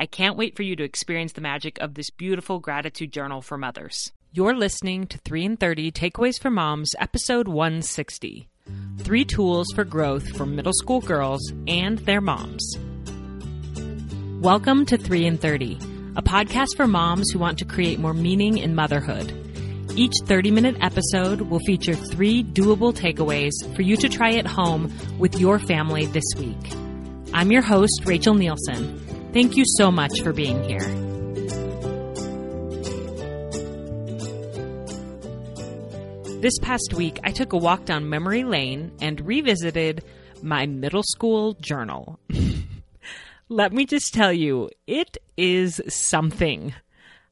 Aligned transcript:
I 0.00 0.06
can't 0.06 0.38
wait 0.38 0.56
for 0.56 0.62
you 0.62 0.76
to 0.76 0.82
experience 0.82 1.32
the 1.32 1.42
magic 1.42 1.78
of 1.78 1.92
this 1.92 2.08
beautiful 2.08 2.58
gratitude 2.58 3.12
journal 3.12 3.42
for 3.42 3.58
mothers. 3.58 4.10
You're 4.32 4.56
listening 4.56 5.06
to 5.08 5.18
3 5.18 5.44
in 5.44 5.56
30 5.58 5.92
Takeaways 5.92 6.40
for 6.40 6.48
Moms, 6.48 6.94
episode 6.98 7.46
160. 7.46 8.48
Three 9.00 9.26
tools 9.26 9.66
for 9.74 9.84
growth 9.84 10.26
for 10.38 10.46
middle 10.46 10.72
school 10.72 11.02
girls 11.02 11.52
and 11.68 11.98
their 11.98 12.22
moms. 12.22 12.78
Welcome 14.40 14.86
to 14.86 14.96
3 14.96 15.26
in 15.26 15.36
30, 15.36 15.74
a 16.16 16.22
podcast 16.22 16.78
for 16.78 16.86
moms 16.86 17.30
who 17.30 17.38
want 17.38 17.58
to 17.58 17.66
create 17.66 17.98
more 17.98 18.14
meaning 18.14 18.56
in 18.56 18.74
motherhood. 18.74 19.30
Each 19.96 20.14
30 20.24 20.50
minute 20.50 20.76
episode 20.80 21.42
will 21.42 21.60
feature 21.66 21.94
three 21.94 22.42
doable 22.42 22.94
takeaways 22.94 23.52
for 23.76 23.82
you 23.82 23.98
to 23.98 24.08
try 24.08 24.32
at 24.36 24.46
home 24.46 24.90
with 25.18 25.38
your 25.38 25.58
family 25.58 26.06
this 26.06 26.24
week. 26.38 26.72
I'm 27.34 27.52
your 27.52 27.60
host, 27.60 28.00
Rachel 28.06 28.32
Nielsen. 28.32 29.09
Thank 29.32 29.56
you 29.56 29.64
so 29.64 29.92
much 29.92 30.22
for 30.22 30.32
being 30.32 30.60
here. 30.64 30.80
This 36.40 36.58
past 36.62 36.94
week, 36.94 37.20
I 37.22 37.30
took 37.30 37.52
a 37.52 37.56
walk 37.56 37.84
down 37.84 38.08
memory 38.08 38.42
lane 38.42 38.90
and 39.00 39.20
revisited 39.20 40.02
my 40.42 40.66
middle 40.66 41.04
school 41.04 41.52
journal. 41.60 42.18
Let 43.48 43.72
me 43.72 43.86
just 43.86 44.12
tell 44.12 44.32
you, 44.32 44.70
it 44.88 45.18
is 45.36 45.80
something. 45.86 46.74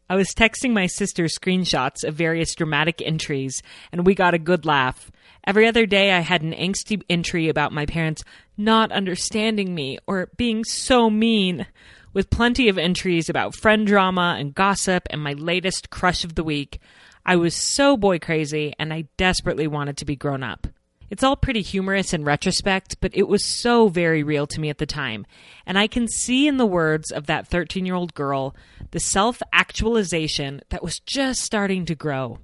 I 0.09 0.15
was 0.15 0.29
texting 0.29 0.73
my 0.73 0.87
sister 0.87 1.25
screenshots 1.25 2.05
of 2.05 2.15
various 2.15 2.55
dramatic 2.55 3.03
entries, 3.05 3.61
and 3.91 4.07
we 4.07 4.15
got 4.15 4.35
a 4.35 4.39
good 4.39 4.65
laugh. 4.65 5.11
Every 5.49 5.67
other 5.67 5.87
day, 5.87 6.13
I 6.13 6.21
had 6.21 6.43
an 6.43 6.53
angsty 6.53 7.01
entry 7.09 7.49
about 7.49 7.73
my 7.73 7.87
parents 7.87 8.23
not 8.59 8.93
understanding 8.93 9.75
me 9.75 9.99
or 10.07 10.29
being 10.37 10.63
so 10.63 11.09
mean, 11.09 11.67
with 12.13 12.29
plenty 12.29 12.69
of 12.69 12.77
entries 12.77 13.31
about 13.31 13.57
friend 13.57 13.87
drama 13.87 14.37
and 14.39 14.55
gossip 14.55 15.05
and 15.09 15.23
my 15.23 15.33
latest 15.33 15.89
crush 15.89 16.23
of 16.23 16.35
the 16.35 16.45
week. 16.45 16.81
I 17.25 17.37
was 17.37 17.57
so 17.57 17.97
boy 17.97 18.19
crazy, 18.19 18.75
and 18.79 18.93
I 18.93 19.07
desperately 19.17 19.67
wanted 19.67 19.97
to 19.97 20.05
be 20.05 20.17
grown 20.17 20.43
up. 20.43 20.67
It's 21.09 21.23
all 21.23 21.35
pretty 21.35 21.63
humorous 21.63 22.13
in 22.13 22.25
retrospect, 22.25 23.01
but 23.01 23.17
it 23.17 23.27
was 23.27 23.43
so 23.43 23.89
very 23.89 24.23
real 24.23 24.47
to 24.49 24.61
me 24.61 24.69
at 24.69 24.77
the 24.77 24.85
time. 24.85 25.25
And 25.65 25.79
I 25.79 25.87
can 25.87 26.09
see 26.09 26.47
in 26.47 26.59
the 26.59 26.67
words 26.67 27.11
of 27.11 27.25
that 27.25 27.49
13 27.49 27.87
year 27.87 27.95
old 27.95 28.13
girl 28.13 28.55
the 28.91 29.01
self 29.01 29.41
actualization 29.55 30.61
that 30.69 30.83
was 30.83 31.01
just 31.07 31.41
starting 31.41 31.87
to 31.87 31.95
grow. 31.95 32.39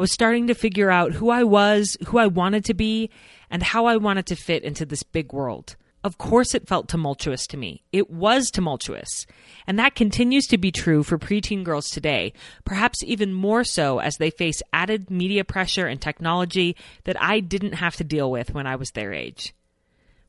I 0.00 0.08
was 0.08 0.14
starting 0.14 0.46
to 0.46 0.54
figure 0.54 0.90
out 0.90 1.12
who 1.12 1.28
I 1.28 1.44
was, 1.44 1.94
who 2.06 2.16
I 2.16 2.26
wanted 2.26 2.64
to 2.64 2.72
be, 2.72 3.10
and 3.50 3.62
how 3.62 3.84
I 3.84 3.98
wanted 3.98 4.24
to 4.28 4.34
fit 4.34 4.62
into 4.62 4.86
this 4.86 5.02
big 5.02 5.30
world. 5.30 5.76
Of 6.02 6.16
course, 6.16 6.54
it 6.54 6.66
felt 6.66 6.88
tumultuous 6.88 7.46
to 7.48 7.58
me. 7.58 7.82
It 7.92 8.08
was 8.08 8.50
tumultuous. 8.50 9.26
And 9.66 9.78
that 9.78 9.94
continues 9.94 10.46
to 10.46 10.56
be 10.56 10.72
true 10.72 11.02
for 11.02 11.18
preteen 11.18 11.64
girls 11.64 11.90
today, 11.90 12.32
perhaps 12.64 13.04
even 13.04 13.34
more 13.34 13.62
so 13.62 13.98
as 13.98 14.16
they 14.16 14.30
face 14.30 14.62
added 14.72 15.10
media 15.10 15.44
pressure 15.44 15.86
and 15.86 16.00
technology 16.00 16.76
that 17.04 17.20
I 17.20 17.40
didn't 17.40 17.74
have 17.74 17.96
to 17.96 18.02
deal 18.02 18.30
with 18.30 18.54
when 18.54 18.66
I 18.66 18.76
was 18.76 18.92
their 18.92 19.12
age. 19.12 19.54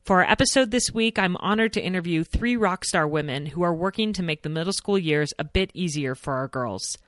For 0.04 0.22
our 0.22 0.30
episode 0.30 0.70
this 0.70 0.92
week, 0.92 1.18
I'm 1.18 1.38
honored 1.38 1.72
to 1.72 1.82
interview 1.82 2.24
three 2.24 2.58
rock 2.58 2.84
star 2.84 3.08
women 3.08 3.46
who 3.46 3.62
are 3.62 3.74
working 3.74 4.12
to 4.12 4.22
make 4.22 4.42
the 4.42 4.50
middle 4.50 4.74
school 4.74 4.98
years 4.98 5.32
a 5.38 5.44
bit 5.44 5.70
easier 5.72 6.14
for 6.14 6.34
our 6.34 6.48
girls. 6.48 6.98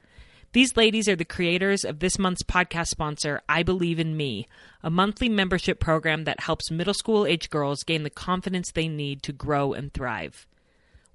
These 0.55 0.77
ladies 0.77 1.09
are 1.09 1.17
the 1.17 1.25
creators 1.25 1.85
of 1.85 1.99
this 1.99 2.17
month's 2.17 2.45
podcast 2.45 2.87
sponsor, 2.87 3.43
I 3.49 3.65
Believe 3.65 3.99
in 3.99 4.17
Me, 4.17 4.47
a 4.85 4.89
monthly 4.89 5.29
membership 5.29 5.81
program 5.81 6.23
that 6.25 6.39
helps 6.39 6.71
middle 6.71 6.95
school 6.95 7.27
age 7.27 7.51
girls 7.51 7.83
gain 7.83 8.05
the 8.05 8.09
confidence 8.09 8.71
they 8.71 8.87
need 8.87 9.25
to 9.25 9.33
grow 9.33 9.73
and 9.73 9.93
thrive. 9.93 10.47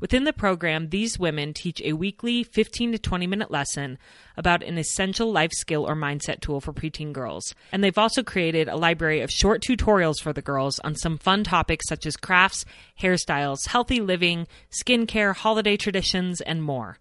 Within 0.01 0.25
the 0.25 0.33
program, 0.33 0.89
these 0.89 1.17
women 1.17 1.53
teach 1.53 1.81
a 1.85 1.94
weekly 1.94 2.44
15 2.44 2.91
to 2.91 2.99
20 2.99 3.28
minute 3.28 3.49
lesson 3.49 3.97
about 4.35 4.61
an 4.61 4.78
essential 4.78 5.31
life 5.31 5.53
skill 5.53 5.88
or 5.89 5.95
mindset 5.95 6.41
tool 6.41 6.59
for 6.59 6.73
preteen 6.73 7.13
girls. 7.13 7.55
And 7.72 7.81
they've 7.81 7.97
also 7.97 8.23
created 8.23 8.67
a 8.67 8.75
library 8.75 9.22
of 9.22 9.31
short 9.31 9.61
tutorials 9.61 10.19
for 10.19 10.33
the 10.33 10.41
girls 10.41 10.79
on 10.79 10.95
some 10.95 11.17
fun 11.17 11.45
topics 11.45 11.88
such 11.88 12.05
as 12.05 12.17
crafts, 12.17 12.66
hairstyles, 13.01 13.67
healthy 13.67 14.01
living, 14.01 14.47
skincare, 14.69 15.33
holiday 15.33 15.78
traditions, 15.78 16.41
and 16.41 16.61
more. 16.61 16.97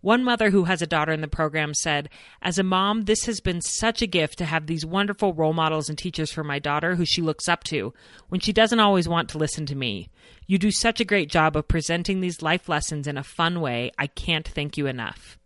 One 0.00 0.22
mother 0.22 0.50
who 0.50 0.64
has 0.64 0.82
a 0.82 0.86
daughter 0.86 1.12
in 1.12 1.20
the 1.20 1.28
program 1.28 1.74
said, 1.74 2.08
As 2.42 2.58
a 2.58 2.62
mom, 2.62 3.02
this 3.02 3.24
has 3.24 3.40
been 3.40 3.60
such 3.60 4.02
a 4.02 4.06
gift 4.06 4.38
to 4.38 4.44
have 4.44 4.66
these 4.66 4.86
wonderful 4.86 5.32
role 5.32 5.52
models 5.52 5.88
and 5.88 5.98
teachers 5.98 6.30
for 6.30 6.44
my 6.44 6.58
daughter 6.58 6.94
who 6.94 7.04
she 7.04 7.22
looks 7.22 7.48
up 7.48 7.64
to 7.64 7.92
when 8.28 8.40
she 8.40 8.52
doesn't 8.52 8.80
always 8.80 9.08
want 9.08 9.28
to 9.30 9.38
listen 9.38 9.66
to 9.66 9.74
me. 9.74 10.08
You 10.46 10.58
do 10.58 10.70
such 10.70 11.00
a 11.00 11.04
great 11.04 11.30
job 11.30 11.56
of 11.56 11.66
presenting 11.66 12.20
these 12.20 12.42
life 12.42 12.68
lessons 12.68 13.06
in 13.06 13.16
a 13.16 13.24
fun 13.24 13.60
way. 13.60 13.90
I 13.98 14.06
can't 14.06 14.46
thank 14.46 14.76
you 14.76 14.86
enough. 14.86 15.38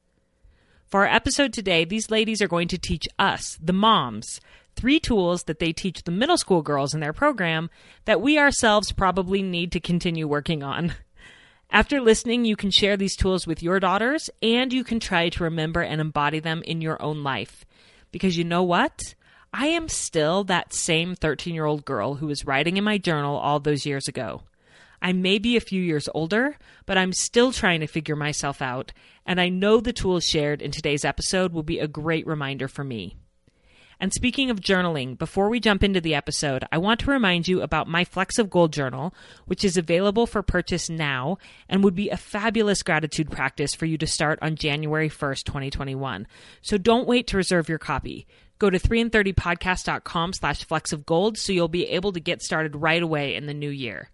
For 0.86 1.06
our 1.06 1.14
episode 1.14 1.52
today, 1.52 1.84
these 1.84 2.10
ladies 2.10 2.42
are 2.42 2.48
going 2.48 2.68
to 2.68 2.78
teach 2.78 3.06
us, 3.18 3.56
the 3.62 3.72
moms, 3.72 4.40
three 4.74 4.98
tools 4.98 5.44
that 5.44 5.60
they 5.60 5.72
teach 5.72 6.02
the 6.02 6.10
middle 6.10 6.36
school 6.36 6.62
girls 6.62 6.94
in 6.94 7.00
their 7.00 7.12
program 7.12 7.70
that 8.06 8.20
we 8.20 8.38
ourselves 8.38 8.92
probably 8.92 9.40
need 9.40 9.72
to 9.72 9.80
continue 9.80 10.26
working 10.26 10.62
on. 10.62 10.92
After 11.72 12.00
listening, 12.00 12.44
you 12.44 12.56
can 12.56 12.72
share 12.72 12.96
these 12.96 13.14
tools 13.14 13.46
with 13.46 13.62
your 13.62 13.78
daughters 13.78 14.28
and 14.42 14.72
you 14.72 14.82
can 14.82 14.98
try 14.98 15.28
to 15.28 15.44
remember 15.44 15.80
and 15.80 16.00
embody 16.00 16.40
them 16.40 16.62
in 16.64 16.80
your 16.80 17.00
own 17.00 17.22
life. 17.22 17.64
Because 18.10 18.36
you 18.36 18.42
know 18.42 18.64
what? 18.64 19.14
I 19.54 19.68
am 19.68 19.88
still 19.88 20.42
that 20.44 20.74
same 20.74 21.14
13 21.14 21.54
year 21.54 21.66
old 21.66 21.84
girl 21.84 22.14
who 22.14 22.26
was 22.26 22.44
writing 22.44 22.76
in 22.76 22.82
my 22.82 22.98
journal 22.98 23.36
all 23.36 23.60
those 23.60 23.86
years 23.86 24.08
ago. 24.08 24.42
I 25.00 25.12
may 25.12 25.38
be 25.38 25.56
a 25.56 25.60
few 25.60 25.80
years 25.80 26.08
older, 26.12 26.58
but 26.86 26.98
I'm 26.98 27.12
still 27.12 27.52
trying 27.52 27.80
to 27.80 27.86
figure 27.86 28.16
myself 28.16 28.60
out, 28.60 28.92
and 29.24 29.40
I 29.40 29.48
know 29.48 29.80
the 29.80 29.94
tools 29.94 30.26
shared 30.26 30.60
in 30.60 30.72
today's 30.72 31.04
episode 31.06 31.52
will 31.52 31.62
be 31.62 31.78
a 31.78 31.88
great 31.88 32.26
reminder 32.26 32.68
for 32.68 32.84
me. 32.84 33.16
And 34.00 34.14
speaking 34.14 34.48
of 34.48 34.60
journaling, 34.60 35.18
before 35.18 35.50
we 35.50 35.60
jump 35.60 35.84
into 35.84 36.00
the 36.00 36.14
episode, 36.14 36.64
I 36.72 36.78
want 36.78 37.00
to 37.00 37.10
remind 37.10 37.46
you 37.46 37.60
about 37.60 37.86
my 37.86 38.04
Flecks 38.04 38.38
of 38.38 38.48
Gold 38.48 38.72
journal, 38.72 39.14
which 39.44 39.62
is 39.62 39.76
available 39.76 40.26
for 40.26 40.42
purchase 40.42 40.88
now 40.88 41.36
and 41.68 41.84
would 41.84 41.94
be 41.94 42.08
a 42.08 42.16
fabulous 42.16 42.82
gratitude 42.82 43.30
practice 43.30 43.74
for 43.74 43.84
you 43.84 43.98
to 43.98 44.06
start 44.06 44.38
on 44.40 44.56
January 44.56 45.10
1st, 45.10 45.44
2021. 45.44 46.26
So 46.62 46.78
don't 46.78 47.06
wait 47.06 47.26
to 47.26 47.36
reserve 47.36 47.68
your 47.68 47.78
copy. 47.78 48.26
Go 48.58 48.70
to 48.70 48.78
3in30podcast.com 48.78 50.32
slash 50.32 50.64
flecks 50.64 50.94
of 50.94 51.04
gold 51.04 51.36
so 51.36 51.52
you'll 51.52 51.68
be 51.68 51.88
able 51.88 52.12
to 52.12 52.20
get 52.20 52.40
started 52.40 52.76
right 52.76 53.02
away 53.02 53.34
in 53.36 53.44
the 53.44 53.54
new 53.54 53.70
year. 53.70 54.08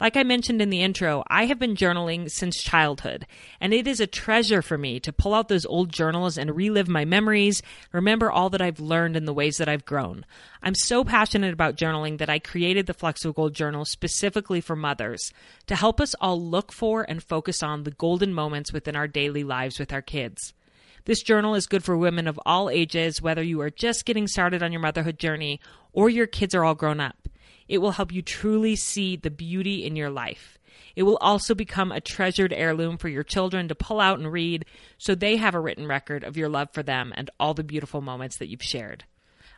Like 0.00 0.16
I 0.16 0.22
mentioned 0.22 0.62
in 0.62 0.70
the 0.70 0.80
intro, 0.80 1.24
I 1.26 1.46
have 1.46 1.58
been 1.58 1.74
journaling 1.74 2.30
since 2.30 2.62
childhood, 2.62 3.26
and 3.60 3.74
it 3.74 3.88
is 3.88 3.98
a 3.98 4.06
treasure 4.06 4.62
for 4.62 4.78
me 4.78 5.00
to 5.00 5.12
pull 5.12 5.34
out 5.34 5.48
those 5.48 5.66
old 5.66 5.92
journals 5.92 6.38
and 6.38 6.54
relive 6.54 6.86
my 6.86 7.04
memories, 7.04 7.62
remember 7.90 8.30
all 8.30 8.48
that 8.50 8.62
I've 8.62 8.78
learned 8.78 9.16
and 9.16 9.26
the 9.26 9.32
ways 9.32 9.56
that 9.56 9.68
I've 9.68 9.84
grown. 9.84 10.24
I'm 10.62 10.76
so 10.76 11.02
passionate 11.02 11.52
about 11.52 11.76
journaling 11.76 12.18
that 12.18 12.30
I 12.30 12.38
created 12.38 12.86
the 12.86 13.32
Gold 13.34 13.54
Journal 13.54 13.84
specifically 13.84 14.60
for 14.60 14.76
mothers 14.76 15.32
to 15.66 15.74
help 15.74 16.00
us 16.00 16.14
all 16.20 16.40
look 16.40 16.70
for 16.70 17.02
and 17.02 17.20
focus 17.20 17.60
on 17.60 17.82
the 17.82 17.90
golden 17.90 18.32
moments 18.32 18.72
within 18.72 18.94
our 18.94 19.08
daily 19.08 19.42
lives 19.42 19.80
with 19.80 19.92
our 19.92 20.02
kids. 20.02 20.54
This 21.06 21.24
journal 21.24 21.56
is 21.56 21.66
good 21.66 21.82
for 21.82 21.96
women 21.96 22.28
of 22.28 22.38
all 22.46 22.70
ages, 22.70 23.20
whether 23.20 23.42
you 23.42 23.60
are 23.62 23.70
just 23.70 24.04
getting 24.04 24.28
started 24.28 24.62
on 24.62 24.70
your 24.70 24.80
motherhood 24.80 25.18
journey 25.18 25.58
or 25.92 26.08
your 26.08 26.28
kids 26.28 26.54
are 26.54 26.64
all 26.64 26.76
grown 26.76 27.00
up. 27.00 27.27
It 27.68 27.78
will 27.78 27.92
help 27.92 28.12
you 28.12 28.22
truly 28.22 28.76
see 28.76 29.16
the 29.16 29.30
beauty 29.30 29.84
in 29.84 29.96
your 29.96 30.10
life. 30.10 30.58
It 30.96 31.02
will 31.04 31.18
also 31.18 31.54
become 31.54 31.92
a 31.92 32.00
treasured 32.00 32.52
heirloom 32.52 32.98
for 32.98 33.08
your 33.08 33.22
children 33.22 33.68
to 33.68 33.74
pull 33.74 34.00
out 34.00 34.18
and 34.18 34.32
read 34.32 34.64
so 34.96 35.14
they 35.14 35.36
have 35.36 35.54
a 35.54 35.60
written 35.60 35.86
record 35.86 36.24
of 36.24 36.36
your 36.36 36.48
love 36.48 36.70
for 36.72 36.82
them 36.82 37.12
and 37.16 37.30
all 37.38 37.54
the 37.54 37.64
beautiful 37.64 38.00
moments 38.00 38.38
that 38.38 38.48
you've 38.48 38.62
shared. 38.62 39.04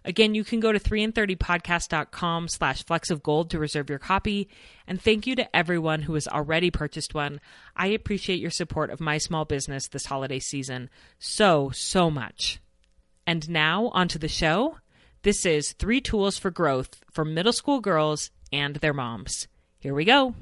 Again, 0.05 0.35
you 0.35 0.45
can 0.45 0.61
go 0.61 0.73
to 0.73 0.81
3in30podcast.com 0.81 2.49
slash 2.49 2.85
flecks 2.85 3.11
of 3.11 3.23
gold 3.23 3.51
to 3.51 3.59
reserve 3.59 3.91
your 3.91 3.99
copy. 3.99 4.49
And 4.87 5.01
thank 5.01 5.27
you 5.27 5.37
to 5.37 5.57
everyone 5.57 6.03
who 6.03 6.15
has 6.15 6.27
already 6.27 6.71
purchased 6.71 7.15
one. 7.15 7.41
I 7.77 7.89
appreciate 7.89 8.41
your 8.41 8.51
support 8.51 8.91
of 8.91 9.01
my 9.01 9.19
small 9.19 9.45
business 9.45 9.89
this 9.89 10.07
holiday 10.07 10.39
season 10.39 10.89
so, 11.19 11.71
so 11.75 12.11
much. 12.11 12.61
And 13.27 13.49
now, 13.51 13.89
onto 13.89 14.19
the 14.19 14.29
show. 14.29 14.77
This 15.23 15.45
is 15.45 15.73
Three 15.73 16.01
Tools 16.01 16.39
for 16.39 16.51
Growth 16.51 17.05
for 17.13 17.27
Middle 17.27 17.53
School 17.53 17.81
Girls 17.81 18.31
and 18.55 18.77
Their 18.77 18.95
Moms. 18.95 19.49
Here 19.79 19.93
we 19.93 20.07
go. 20.07 20.35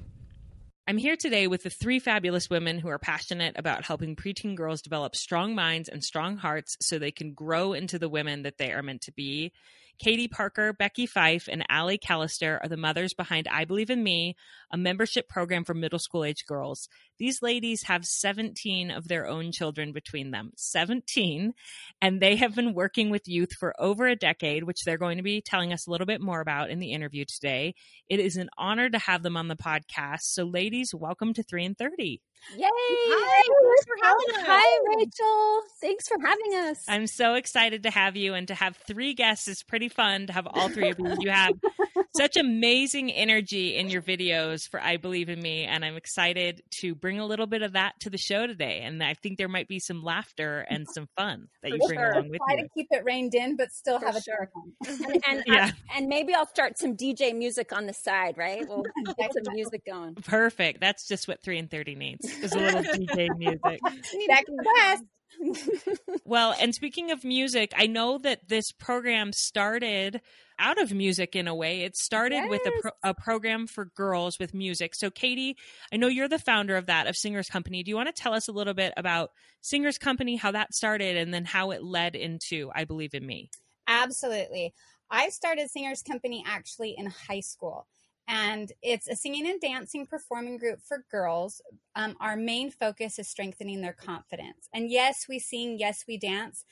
I'm 0.87 0.99
here 0.99 1.17
today 1.17 1.49
with 1.49 1.65
the 1.65 1.69
three 1.69 1.99
fabulous 1.99 2.49
women 2.49 2.79
who 2.79 2.87
are 2.87 3.01
passionate 3.01 3.59
about 3.59 3.85
helping 3.85 4.15
preteen 4.15 4.55
girls 4.55 4.81
develop 4.81 5.17
strong 5.17 5.57
minds 5.57 5.89
and 5.89 6.05
strong 6.05 6.37
hearts 6.37 6.77
so 6.81 6.97
they 6.97 7.11
can 7.11 7.35
grow 7.35 7.73
into 7.73 7.99
the 7.99 8.09
women 8.09 8.43
that 8.43 8.59
they 8.59 8.71
are 8.71 8.85
meant 8.85 9.01
to 9.01 9.13
be. 9.13 9.51
Katie 9.99 10.29
Parker, 10.29 10.73
Becky 10.73 11.07
Fife, 11.07 11.49
and 11.51 11.65
Allie 11.69 11.99
Callister 11.99 12.61
are 12.63 12.69
the 12.69 12.77
mothers 12.77 13.15
behind 13.15 13.49
I 13.51 13.65
Believe 13.65 13.91
in 13.91 14.05
Me, 14.05 14.37
a 14.71 14.79
membership 14.79 15.29
program 15.29 15.65
for 15.65 15.75
middle 15.75 15.99
school 15.99 16.23
age 16.23 16.47
girls. 16.47 16.89
These 17.19 17.43
ladies 17.43 17.83
have 17.85 18.05
17 18.05 18.91
of 18.91 19.09
their 19.09 19.27
own 19.27 19.51
children 19.51 19.93
between 19.93 20.31
them. 20.31 20.53
17. 20.57 21.53
And 22.01 22.21
they 22.21 22.37
have 22.37 22.55
been 22.55 22.75
working 22.75 23.11
with 23.11 23.27
youth 23.27 23.53
for 23.53 23.75
over 23.79 24.07
a 24.07 24.15
decade, 24.15 24.65
which 24.65 24.85
they're 24.85 24.99
going 24.99 25.17
to 25.17 25.25
be 25.25 25.41
telling 25.41 25.73
us 25.73 25.87
a 25.87 25.91
little 25.91 26.07
bit 26.07 26.21
more 26.21 26.41
about 26.41 26.71
in 26.71 26.79
the 26.79 26.93
interview 26.93 27.25
today. 27.25 27.75
It 28.09 28.21
is 28.21 28.37
an 28.37 28.51
honor 28.57 28.89
to 28.89 28.99
have 28.99 29.23
them 29.23 29.37
on 29.37 29.49
the 29.49 29.57
podcast. 29.57 30.23
So, 30.23 30.45
ladies, 30.45 30.95
welcome 30.95 31.35
to 31.35 31.43
3 31.43 31.65
and 31.65 31.79
30. 31.79 32.21
Yay! 32.57 32.67
Hi, 32.71 33.43
thanks 33.63 33.85
for 33.85 33.97
having 34.03 34.41
us. 34.41 34.47
Hi, 34.47 34.79
Rachel. 34.97 35.61
Thanks 35.81 36.09
for 36.09 36.17
having 36.21 36.71
us. 36.71 36.85
I'm 36.89 37.07
so 37.07 37.35
excited 37.35 37.83
to 37.83 37.91
have 37.91 38.17
you 38.17 38.35
and 38.35 38.49
to 38.49 38.55
have 38.55 38.77
three 38.87 39.15
guests 39.15 39.49
is 39.49 39.63
pretty 39.63 39.89
fun 39.89 40.29
to 40.29 40.33
have 40.33 40.47
all 40.47 40.69
three 40.69 40.91
of 40.91 40.99
you. 40.99 41.15
You 41.21 41.31
have 41.31 41.53
such 42.17 42.37
amazing 42.37 43.13
energy 43.13 43.77
in 43.77 43.91
your 43.91 44.03
videos 44.03 44.69
for 44.69 44.81
I 44.81 44.97
Believe 44.97 45.29
in 45.29 45.41
Me, 45.41 45.65
and 45.65 45.85
I'm 45.85 45.97
excited 45.97 46.63
to 46.81 46.95
bring 46.95 47.08
a 47.17 47.25
little 47.25 47.47
bit 47.47 47.63
of 47.63 47.73
that 47.75 47.95
to 48.01 48.11
the 48.11 48.19
show 48.19 48.47
today. 48.47 48.81
And 48.83 49.03
I 49.03 49.15
think 49.15 49.39
there 49.39 49.49
might 49.49 49.69
be 49.69 49.79
some 49.79 50.03
laughter 50.03 50.67
and 50.69 50.87
some 50.93 51.09
fun 51.17 51.47
that 51.63 51.71
you 51.71 51.79
bring 51.79 51.99
sure. 51.99 52.11
along 52.11 52.29
with 52.31 52.41
Try 52.47 52.57
you. 52.57 52.65
to 52.65 52.69
keep 52.75 52.89
it 52.91 53.05
reined 53.05 53.35
in, 53.35 53.57
but 53.57 53.71
still 53.73 54.01
For 54.01 54.07
have 54.07 54.17
a 54.17 54.21
sure. 54.21 54.51
dark 54.85 54.99
and 55.01 55.23
and, 55.29 55.45
Yeah. 55.47 55.71
and 55.97 56.09
maybe 56.09 56.35
I'll 56.35 56.47
start 56.49 56.77
some 56.79 56.97
DJ 56.97 57.35
music 57.35 57.73
on 57.73 57.87
the 57.87 57.95
side, 57.95 58.37
right? 58.37 58.67
We'll 58.69 58.83
get 59.19 59.33
some 59.33 59.55
music 59.55 59.85
going. 59.87 60.15
Perfect. 60.17 60.81
That's 60.81 61.07
just 61.07 61.29
what 61.29 61.41
three 61.43 61.59
and 61.59 61.71
thirty 61.71 61.95
needs 61.95 62.25
is 62.27 62.53
a 62.53 62.59
little 62.59 62.83
DJ 62.83 63.29
music. 63.39 63.81
Second 64.27 64.59
best. 64.77 65.03
Well, 66.25 66.55
and 66.61 66.75
speaking 66.75 67.11
of 67.11 67.25
music, 67.25 67.73
I 67.75 67.87
know 67.87 68.19
that 68.19 68.49
this 68.49 68.71
program 68.71 69.33
started 69.33 70.21
out 70.59 70.81
of 70.81 70.93
music 70.93 71.35
in 71.35 71.49
a 71.49 71.55
way. 71.55 71.81
It 71.81 71.97
started 71.97 72.51
with 72.51 72.61
a, 72.67 72.73
pro- 72.83 72.91
a 73.03 73.15
program 73.15 73.67
for 73.67 73.87
girls 73.87 74.39
with 74.39 74.53
music. 74.53 74.95
So, 74.95 75.11
Katie, 75.11 75.57
I 75.91 75.97
know 75.97 76.09
you're 76.09 76.29
the 76.29 76.39
founder 76.39 76.77
of 76.77 76.85
that, 76.87 77.07
of 77.07 77.17
Singers 77.17 77.49
Company. 77.49 77.83
Do 77.83 77.91
you 77.91 77.97
want 77.97 78.15
to 78.15 78.23
tell 78.23 78.35
us 78.35 78.47
a 78.47 78.53
little 78.53 78.75
bit 78.75 78.93
about 78.99 79.31
Singers 79.63 79.97
Company, 79.97 80.37
how 80.37 80.51
that 80.51 80.75
started, 80.75 81.17
and 81.17 81.33
then 81.33 81.47
how 81.47 81.71
it 81.71 81.83
led 81.83 82.15
into 82.15 82.71
I 82.75 82.85
Believe 82.85 83.15
in 83.15 83.25
Me? 83.25 83.51
Absolutely. 83.87 84.75
I 85.11 85.31
started 85.31 85.71
Singers 85.71 86.03
Company 86.03 86.45
actually 86.47 86.95
in 86.99 87.07
high 87.07 87.41
school. 87.41 87.87
And 88.29 88.71
it's 88.83 89.09
a 89.09 89.17
singing 89.17 89.49
and 89.49 89.61
dancing 89.61 90.07
performing 90.07 90.59
group 90.59 90.81
for 90.83 91.05
girls. 91.11 91.63
Um, 91.97 92.15
our 92.21 92.37
main 92.37 92.71
focus 92.71 93.19
is 93.19 93.27
strengthening 93.27 93.81
their 93.81 93.95
confidence. 93.95 94.69
And 94.75 94.91
yes, 94.91 95.25
we 95.29 95.39
sing, 95.39 95.79
yes, 95.79 96.05
we 96.07 96.19
dance. 96.19 96.65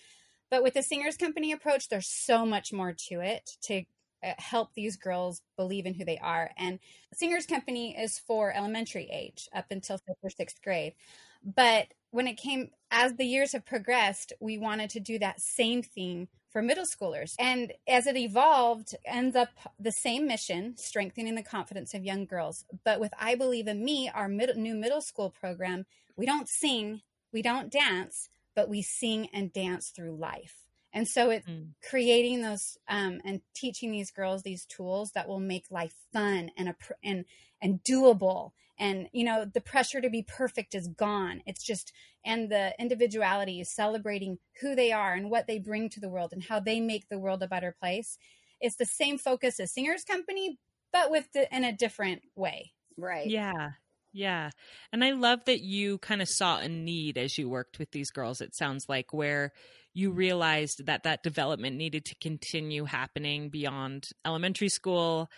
But 0.50 0.62
with 0.62 0.74
the 0.74 0.82
Singers 0.82 1.16
Company 1.16 1.52
approach, 1.52 1.88
there's 1.88 2.06
so 2.08 2.44
much 2.44 2.72
more 2.72 2.94
to 3.08 3.20
it 3.20 3.56
to 3.62 3.84
uh, 4.22 4.32
help 4.38 4.74
these 4.74 4.96
girls 4.96 5.42
believe 5.56 5.86
in 5.86 5.94
who 5.94 6.04
they 6.04 6.18
are. 6.18 6.50
And 6.58 6.78
Singers 7.14 7.46
Company 7.46 7.96
is 7.98 8.18
for 8.18 8.52
elementary 8.52 9.08
age 9.10 9.48
up 9.54 9.66
until 9.70 9.98
fifth 9.98 10.18
or 10.22 10.30
sixth 10.30 10.62
grade. 10.62 10.94
But 11.42 11.88
when 12.10 12.26
it 12.26 12.36
came, 12.36 12.70
as 12.90 13.14
the 13.14 13.24
years 13.24 13.52
have 13.52 13.64
progressed, 13.64 14.32
we 14.40 14.58
wanted 14.58 14.90
to 14.90 15.00
do 15.00 15.18
that 15.18 15.40
same 15.40 15.82
thing 15.82 16.28
for 16.56 16.62
middle 16.62 16.86
schoolers. 16.86 17.34
And 17.38 17.74
as 17.86 18.06
it 18.06 18.16
evolved, 18.16 18.96
ends 19.04 19.36
up 19.36 19.50
the 19.78 19.92
same 19.92 20.26
mission, 20.26 20.74
strengthening 20.78 21.34
the 21.34 21.42
confidence 21.42 21.92
of 21.92 22.02
young 22.02 22.24
girls. 22.24 22.64
But 22.82 22.98
with 22.98 23.12
I 23.20 23.34
Believe 23.34 23.68
in 23.68 23.84
Me, 23.84 24.08
our 24.08 24.26
mid- 24.26 24.56
new 24.56 24.74
middle 24.74 25.02
school 25.02 25.28
program, 25.28 25.84
we 26.16 26.24
don't 26.24 26.48
sing, 26.48 27.02
we 27.30 27.42
don't 27.42 27.70
dance, 27.70 28.30
but 28.54 28.70
we 28.70 28.80
sing 28.80 29.28
and 29.34 29.52
dance 29.52 29.90
through 29.90 30.16
life. 30.16 30.65
And 30.96 31.06
so 31.06 31.28
it's 31.28 31.46
Mm. 31.46 31.74
creating 31.88 32.40
those 32.40 32.78
um, 32.88 33.20
and 33.22 33.42
teaching 33.54 33.92
these 33.92 34.10
girls 34.10 34.42
these 34.42 34.64
tools 34.64 35.12
that 35.12 35.28
will 35.28 35.40
make 35.40 35.66
life 35.70 35.94
fun 36.10 36.50
and 36.56 36.70
a, 36.70 36.76
and 37.04 37.26
and 37.60 37.80
doable. 37.84 38.52
And 38.78 39.08
you 39.12 39.22
know 39.22 39.44
the 39.44 39.60
pressure 39.60 40.00
to 40.00 40.08
be 40.08 40.22
perfect 40.22 40.74
is 40.74 40.88
gone. 40.88 41.42
It's 41.44 41.62
just 41.62 41.92
and 42.24 42.50
the 42.50 42.74
individuality 42.78 43.60
is 43.60 43.74
celebrating 43.74 44.38
who 44.62 44.74
they 44.74 44.90
are 44.90 45.12
and 45.12 45.30
what 45.30 45.46
they 45.46 45.58
bring 45.58 45.90
to 45.90 46.00
the 46.00 46.08
world 46.08 46.32
and 46.32 46.42
how 46.42 46.60
they 46.60 46.80
make 46.80 47.10
the 47.10 47.18
world 47.18 47.42
a 47.42 47.46
better 47.46 47.76
place. 47.78 48.16
It's 48.58 48.76
the 48.76 48.86
same 48.86 49.18
focus 49.18 49.60
as 49.60 49.74
Singers 49.74 50.02
Company, 50.02 50.58
but 50.94 51.10
with 51.10 51.30
the, 51.34 51.54
in 51.54 51.62
a 51.62 51.76
different 51.76 52.22
way. 52.34 52.72
Right. 52.96 53.28
Yeah. 53.28 53.72
Yeah. 54.14 54.48
And 54.92 55.04
I 55.04 55.10
love 55.10 55.44
that 55.44 55.60
you 55.60 55.98
kind 55.98 56.22
of 56.22 56.28
saw 56.28 56.58
a 56.58 56.68
need 56.68 57.18
as 57.18 57.36
you 57.36 57.50
worked 57.50 57.78
with 57.78 57.90
these 57.90 58.10
girls, 58.10 58.40
it 58.40 58.54
sounds 58.54 58.86
like, 58.88 59.12
where 59.12 59.52
you 59.96 60.10
realized 60.10 60.86
that 60.86 61.04
that 61.04 61.22
development 61.22 61.76
needed 61.76 62.04
to 62.04 62.14
continue 62.20 62.84
happening 62.84 63.48
beyond 63.48 64.10
elementary 64.26 64.68
school, 64.68 65.30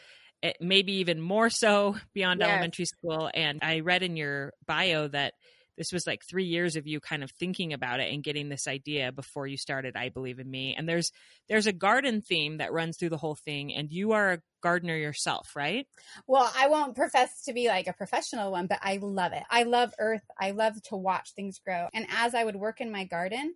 it, 0.42 0.56
maybe 0.60 0.94
even 0.94 1.20
more 1.20 1.48
so 1.48 1.96
beyond 2.12 2.40
Yes. 2.40 2.42
elementary 2.42 2.84
school. 2.84 3.30
And 3.32 3.60
I 3.62 3.80
read 3.80 4.02
in 4.02 4.16
your 4.16 4.52
bio 4.66 5.06
that 5.08 5.34
this 5.76 5.92
was 5.92 6.08
like 6.08 6.24
three 6.24 6.46
years 6.46 6.74
of 6.74 6.88
you 6.88 6.98
kind 6.98 7.22
of 7.22 7.30
thinking 7.30 7.72
about 7.72 8.00
it 8.00 8.12
and 8.12 8.24
getting 8.24 8.48
this 8.48 8.66
idea 8.66 9.12
before 9.12 9.46
you 9.46 9.56
started 9.56 9.94
i 9.96 10.08
believe 10.08 10.40
in 10.40 10.50
me 10.50 10.74
and 10.76 10.88
there's 10.88 11.12
there's 11.48 11.68
a 11.68 11.72
garden 11.72 12.20
theme 12.20 12.56
that 12.58 12.72
runs 12.72 12.96
through 12.96 13.08
the 13.10 13.16
whole 13.16 13.36
thing 13.36 13.72
and 13.72 13.92
you 13.92 14.10
are 14.10 14.32
a 14.32 14.42
gardener 14.60 14.96
yourself 14.96 15.54
right 15.54 15.86
Well, 16.26 16.50
I 16.56 16.68
won't 16.68 16.96
profess 16.96 17.44
to 17.44 17.52
be 17.52 17.68
like 17.68 17.86
a 17.86 17.92
professional 17.92 18.50
one, 18.50 18.66
but 18.66 18.78
I 18.82 18.98
love 19.00 19.32
it. 19.32 19.42
I 19.50 19.64
love 19.64 19.94
earth. 19.98 20.22
I 20.38 20.52
love 20.52 20.80
to 20.84 20.96
watch 20.96 21.32
things 21.34 21.58
grow. 21.58 21.88
And 21.92 22.06
as 22.10 22.34
I 22.34 22.44
would 22.44 22.56
work 22.56 22.80
in 22.80 22.90
my 22.90 23.04
garden, 23.04 23.54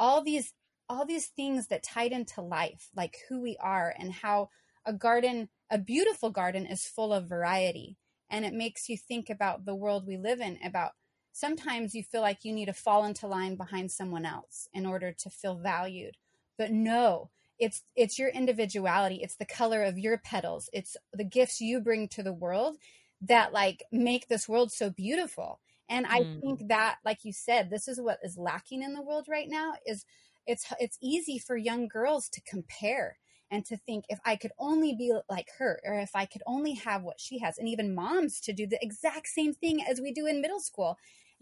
all 0.00 0.24
these 0.24 0.52
all 0.88 1.06
these 1.06 1.28
things 1.28 1.68
that 1.68 1.84
tied 1.84 2.10
into 2.10 2.42
life, 2.42 2.88
like 2.96 3.18
who 3.28 3.40
we 3.40 3.56
are 3.60 3.94
and 3.96 4.12
how 4.12 4.48
a 4.84 4.92
garden, 4.92 5.48
a 5.70 5.78
beautiful 5.78 6.30
garden 6.30 6.66
is 6.66 6.84
full 6.84 7.12
of 7.12 7.28
variety. 7.28 7.96
And 8.28 8.44
it 8.44 8.52
makes 8.52 8.88
you 8.88 8.96
think 8.96 9.30
about 9.30 9.64
the 9.64 9.74
world 9.76 10.04
we 10.04 10.16
live 10.16 10.40
in 10.40 10.58
about 10.64 10.92
sometimes 11.30 11.94
you 11.94 12.02
feel 12.02 12.22
like 12.22 12.44
you 12.44 12.52
need 12.52 12.66
to 12.66 12.72
fall 12.72 13.04
into 13.04 13.28
line 13.28 13.54
behind 13.54 13.92
someone 13.92 14.26
else 14.26 14.68
in 14.72 14.84
order 14.84 15.12
to 15.12 15.30
feel 15.30 15.54
valued. 15.54 16.16
But 16.58 16.72
no, 16.72 17.30
it's 17.60 17.82
it's 17.94 18.18
your 18.18 18.30
individuality 18.30 19.20
it's 19.22 19.36
the 19.36 19.44
color 19.44 19.82
of 19.82 19.98
your 19.98 20.16
petals 20.16 20.70
it's 20.72 20.96
the 21.12 21.24
gifts 21.24 21.60
you 21.60 21.78
bring 21.78 22.08
to 22.08 22.22
the 22.22 22.32
world 22.32 22.76
that 23.20 23.52
like 23.52 23.84
make 23.92 24.28
this 24.28 24.48
world 24.48 24.72
so 24.72 24.88
beautiful 24.88 25.60
and 25.90 26.06
i 26.08 26.20
Mm. 26.20 26.42
think 26.42 26.68
that 26.68 26.98
like 27.04 27.24
you 27.24 27.32
said 27.34 27.70
this 27.70 27.88
is 27.88 28.00
what 28.00 28.20
is 28.24 28.38
lacking 28.38 28.82
in 28.82 28.94
the 28.94 29.02
world 29.02 29.26
right 29.28 29.48
now 29.50 29.74
is 29.86 30.06
it's 30.46 30.66
it's 30.80 30.98
easy 31.02 31.38
for 31.38 31.56
young 31.56 31.88
girls 31.88 32.28
to 32.30 32.40
compare 32.42 33.18
and 33.50 33.66
to 33.66 33.76
think 33.76 34.06
if 34.08 34.20
i 34.26 34.36
could 34.36 34.52
only 34.58 34.94
be 34.96 35.12
like 35.30 35.48
her 35.58 35.80
or 35.84 35.98
if 36.00 36.16
i 36.16 36.26
could 36.26 36.42
only 36.46 36.74
have 36.74 37.02
what 37.02 37.20
she 37.20 37.38
has 37.40 37.58
and 37.58 37.68
even 37.68 37.94
moms 37.94 38.40
to 38.40 38.52
do 38.54 38.66
the 38.66 38.82
exact 38.82 39.28
same 39.28 39.54
thing 39.54 39.82
as 39.84 40.00
we 40.00 40.12
do 40.12 40.26
in 40.26 40.40
middle 40.40 40.60
school 40.60 40.98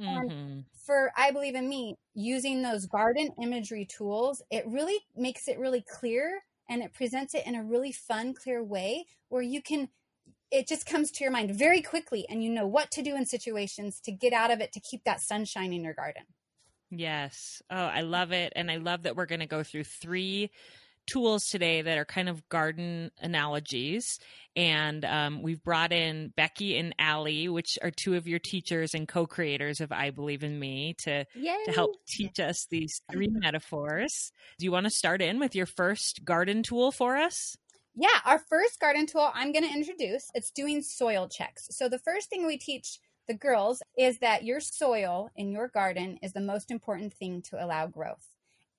And 0.06 0.32
Mhm. 0.32 0.66
for 0.86 1.12
I 1.16 1.30
believe 1.30 1.54
in 1.54 1.68
me, 1.68 1.96
using 2.14 2.62
those 2.62 2.86
garden 2.86 3.32
imagery 3.42 3.84
tools, 3.86 4.42
it 4.50 4.66
really 4.66 4.98
makes 5.16 5.48
it 5.48 5.58
really 5.58 5.82
clear 5.82 6.42
and 6.68 6.82
it 6.82 6.92
presents 6.94 7.34
it 7.34 7.46
in 7.46 7.54
a 7.54 7.64
really 7.64 7.92
fun, 7.92 8.34
clear 8.34 8.62
way 8.62 9.06
where 9.28 9.42
you 9.42 9.62
can 9.62 9.90
it 10.50 10.66
just 10.66 10.86
comes 10.86 11.10
to 11.12 11.24
your 11.24 11.32
mind 11.32 11.50
very 11.50 11.82
quickly 11.82 12.26
and 12.28 12.42
you 12.42 12.50
know 12.50 12.66
what 12.66 12.90
to 12.92 13.02
do 13.02 13.14
in 13.14 13.26
situations 13.26 14.00
to 14.00 14.12
get 14.12 14.32
out 14.32 14.50
of 14.50 14.60
it 14.60 14.72
to 14.72 14.80
keep 14.80 15.04
that 15.04 15.20
sunshine 15.20 15.72
in 15.72 15.84
your 15.84 15.94
garden. 15.94 16.22
Yes. 16.90 17.62
Oh, 17.70 17.76
I 17.76 18.00
love 18.00 18.32
it. 18.32 18.52
And 18.56 18.70
I 18.70 18.76
love 18.76 19.02
that 19.02 19.16
we're 19.16 19.26
going 19.26 19.40
to 19.40 19.46
go 19.46 19.62
through 19.62 19.84
three 19.84 20.50
tools 21.06 21.48
today 21.48 21.82
that 21.82 21.98
are 21.98 22.04
kind 22.04 22.28
of 22.28 22.48
garden 22.48 23.10
analogies. 23.20 24.18
And 24.56 25.04
um, 25.04 25.42
we've 25.42 25.62
brought 25.62 25.92
in 25.92 26.32
Becky 26.36 26.78
and 26.78 26.94
Allie, 26.98 27.48
which 27.48 27.78
are 27.82 27.90
two 27.90 28.16
of 28.16 28.26
your 28.26 28.38
teachers 28.38 28.94
and 28.94 29.08
co 29.08 29.26
creators 29.26 29.80
of 29.80 29.92
I 29.92 30.10
Believe 30.10 30.42
in 30.42 30.58
Me, 30.58 30.94
to, 31.00 31.24
Yay. 31.34 31.56
to 31.66 31.72
help 31.72 31.96
teach 32.06 32.40
us 32.40 32.66
these 32.70 33.00
three 33.10 33.28
metaphors. 33.30 34.32
Do 34.58 34.64
you 34.64 34.72
want 34.72 34.84
to 34.84 34.90
start 34.90 35.22
in 35.22 35.38
with 35.38 35.54
your 35.54 35.66
first 35.66 36.24
garden 36.24 36.62
tool 36.62 36.92
for 36.92 37.16
us? 37.16 37.56
Yeah, 38.00 38.20
our 38.24 38.38
first 38.38 38.78
garden 38.78 39.06
tool 39.06 39.30
I'm 39.34 39.52
going 39.52 39.64
to 39.68 39.74
introduce, 39.74 40.30
it's 40.34 40.52
doing 40.52 40.82
soil 40.82 41.28
checks. 41.28 41.66
So 41.72 41.88
the 41.88 41.98
first 41.98 42.30
thing 42.30 42.46
we 42.46 42.56
teach 42.56 43.00
the 43.26 43.34
girls 43.34 43.82
is 43.98 44.18
that 44.20 44.44
your 44.44 44.60
soil 44.60 45.30
in 45.36 45.50
your 45.50 45.68
garden 45.68 46.16
is 46.22 46.32
the 46.32 46.40
most 46.40 46.70
important 46.70 47.12
thing 47.12 47.42
to 47.50 47.62
allow 47.62 47.88
growth. 47.88 48.26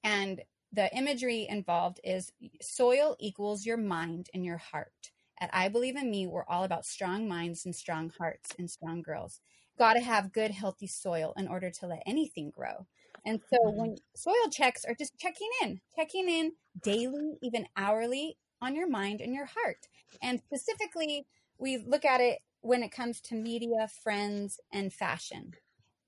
And 0.06 0.42
the 0.72 0.96
imagery 0.96 1.48
involved 1.50 2.00
is 2.04 2.32
soil 2.62 3.18
equals 3.20 3.66
your 3.66 3.78
mind 3.78 4.30
and 4.34 4.46
your 4.46 4.58
heart. 4.58 5.12
At 5.42 5.50
I 5.54 5.68
Believe 5.68 5.98
in 5.98 6.10
Me, 6.10 6.26
we're 6.26 6.46
all 6.48 6.64
about 6.64 6.86
strong 6.86 7.28
minds 7.28 7.66
and 7.66 7.76
strong 7.76 8.12
hearts 8.18 8.56
and 8.58 8.70
strong 8.72 9.02
girls. 9.02 9.42
Got 9.78 9.94
to 9.96 10.02
have 10.02 10.32
good, 10.34 10.52
healthy 10.52 10.88
soil 10.88 11.34
in 11.38 11.48
order 11.48 11.70
to 11.72 11.88
let 11.88 12.04
anything 12.06 12.52
grow. 12.56 12.88
And 13.26 13.42
so 13.50 13.58
Mm-hmm. 13.66 13.76
when 13.76 13.98
soil 14.16 14.50
checks 14.52 14.86
are 14.86 14.96
just 14.96 15.18
checking 15.18 15.50
in, 15.64 15.82
checking 15.96 16.30
in 16.30 16.54
daily, 16.82 17.38
even 17.42 17.68
hourly 17.76 18.38
on 18.62 18.76
your 18.76 18.90
mind 18.90 19.22
and 19.22 19.34
your 19.34 19.46
heart. 19.46 19.88
And 20.22 20.40
specifically, 20.40 21.28
we 21.58 21.78
look 21.78 22.06
at 22.06 22.22
it 22.22 22.40
when 22.62 22.84
it 22.84 22.92
comes 22.92 23.22
to 23.22 23.36
media, 23.36 23.88
friends, 24.04 24.60
and 24.72 24.94
fashion. 24.94 25.54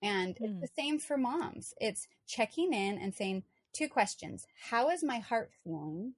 And 0.02 0.38
it's 0.42 0.54
Hmm. 0.54 0.62
the 0.62 0.70
same 0.78 1.00
for 1.00 1.18
moms. 1.18 1.74
It's 1.80 2.08
checking 2.28 2.74
in 2.74 2.98
and 2.98 3.14
saying 3.14 3.44
two 3.74 3.88
questions 3.88 4.46
How 4.70 4.90
is 4.90 5.04
my 5.04 5.20
heart 5.20 5.52
feeling? 5.64 6.16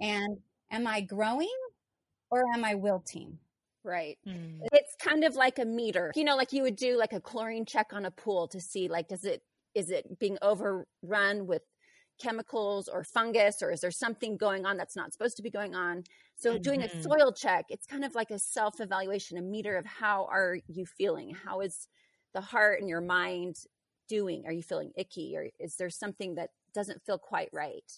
And 0.00 0.38
am 0.70 0.86
I 0.86 1.00
growing 1.00 1.48
or 2.30 2.44
am 2.54 2.64
I 2.64 2.74
wilting? 2.74 3.38
Right. 3.82 4.18
Mm. 4.26 4.60
It's 4.72 4.96
kind 4.96 5.24
of 5.24 5.34
like 5.34 5.58
a 5.58 5.64
meter. 5.64 6.12
You 6.16 6.24
know, 6.24 6.36
like 6.36 6.52
you 6.52 6.62
would 6.62 6.76
do 6.76 6.96
like 6.96 7.12
a 7.12 7.20
chlorine 7.20 7.66
check 7.66 7.92
on 7.92 8.06
a 8.06 8.10
pool 8.10 8.48
to 8.48 8.60
see 8.60 8.88
like 8.88 9.08
does 9.08 9.24
it 9.24 9.42
is 9.74 9.90
it 9.90 10.18
being 10.18 10.38
overrun 10.40 11.46
with 11.46 11.62
chemicals 12.18 12.88
or 12.88 13.04
fungus 13.04 13.62
or 13.62 13.70
is 13.70 13.80
there 13.80 13.90
something 13.90 14.36
going 14.36 14.64
on 14.66 14.76
that's 14.76 14.96
not 14.96 15.12
supposed 15.12 15.36
to 15.36 15.42
be 15.42 15.50
going 15.50 15.74
on? 15.74 16.04
So 16.36 16.58
doing 16.58 16.82
a 16.82 16.88
Mhm. 16.88 17.08
soil 17.08 17.32
check, 17.32 17.66
it's 17.68 17.86
kind 17.86 18.04
of 18.04 18.14
like 18.14 18.30
a 18.30 18.38
self-evaluation, 18.38 19.38
a 19.38 19.42
meter 19.42 19.76
of 19.76 19.86
how 19.86 20.26
are 20.26 20.58
you 20.68 20.86
feeling? 20.86 21.30
How 21.34 21.60
is 21.60 21.88
the 22.32 22.40
heart 22.40 22.80
and 22.80 22.88
your 22.88 23.00
mind 23.00 23.64
doing? 24.08 24.46
Are 24.46 24.52
you 24.52 24.62
feeling 24.62 24.92
icky 24.96 25.36
or 25.36 25.48
is 25.58 25.76
there 25.76 25.90
something 25.90 26.34
that 26.36 26.50
doesn't 26.72 27.04
feel 27.04 27.18
quite 27.18 27.50
right? 27.52 27.90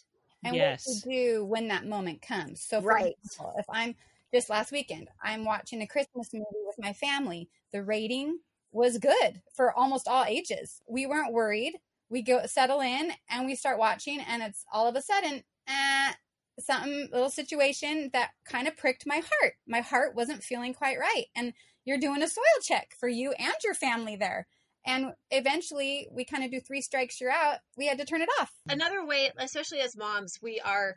and 0.44 0.58
Yes. 0.58 0.82
what 0.84 1.02
to 1.02 1.08
do 1.08 1.44
when 1.44 1.68
that 1.68 1.86
moment 1.86 2.22
comes. 2.22 2.60
So, 2.62 2.80
for 2.82 2.96
Right. 2.96 3.16
example, 3.24 3.54
if 3.58 3.66
I'm 3.68 3.94
just 4.32 4.50
last 4.50 4.70
weekend, 4.72 5.08
I'm 5.22 5.44
watching 5.44 5.82
a 5.82 5.86
Christmas 5.86 6.32
movie 6.32 6.44
with 6.64 6.76
my 6.78 6.92
family. 6.92 7.50
The 7.72 7.82
rating 7.82 8.40
was 8.70 8.98
good 8.98 9.42
for 9.54 9.72
almost 9.72 10.06
all 10.08 10.24
ages. 10.24 10.82
We 10.88 11.06
weren't 11.06 11.32
worried. 11.32 11.80
We 12.08 12.22
go 12.22 12.46
settle 12.46 12.80
in 12.80 13.12
and 13.28 13.46
we 13.46 13.54
start 13.56 13.78
watching, 13.78 14.20
and 14.20 14.42
it's 14.42 14.64
all 14.72 14.88
of 14.88 14.96
a 14.96 15.02
sudden, 15.02 15.42
eh, 15.68 16.12
something 16.60 17.08
little 17.12 17.30
situation 17.30 18.10
that 18.12 18.30
kind 18.44 18.66
of 18.68 18.76
pricked 18.76 19.06
my 19.06 19.16
heart. 19.16 19.54
My 19.66 19.80
heart 19.80 20.14
wasn't 20.14 20.42
feeling 20.44 20.72
quite 20.74 20.98
right, 20.98 21.26
and 21.34 21.52
you're 21.84 21.98
doing 21.98 22.22
a 22.22 22.28
soil 22.28 22.44
check 22.62 22.94
for 22.98 23.08
you 23.08 23.32
and 23.32 23.54
your 23.64 23.74
family 23.74 24.16
there. 24.16 24.46
And 24.88 25.14
eventually, 25.32 26.06
we 26.12 26.24
kind 26.24 26.44
of 26.44 26.50
do 26.52 26.60
three 26.60 26.80
strikes, 26.80 27.20
you're 27.20 27.32
out. 27.32 27.58
We 27.76 27.86
had 27.88 27.98
to 27.98 28.04
turn 28.04 28.22
it 28.22 28.28
off. 28.40 28.52
another 28.70 29.04
way 29.04 29.30
especially 29.38 29.80
as 29.80 29.96
moms 29.96 30.38
we 30.40 30.60
are 30.60 30.94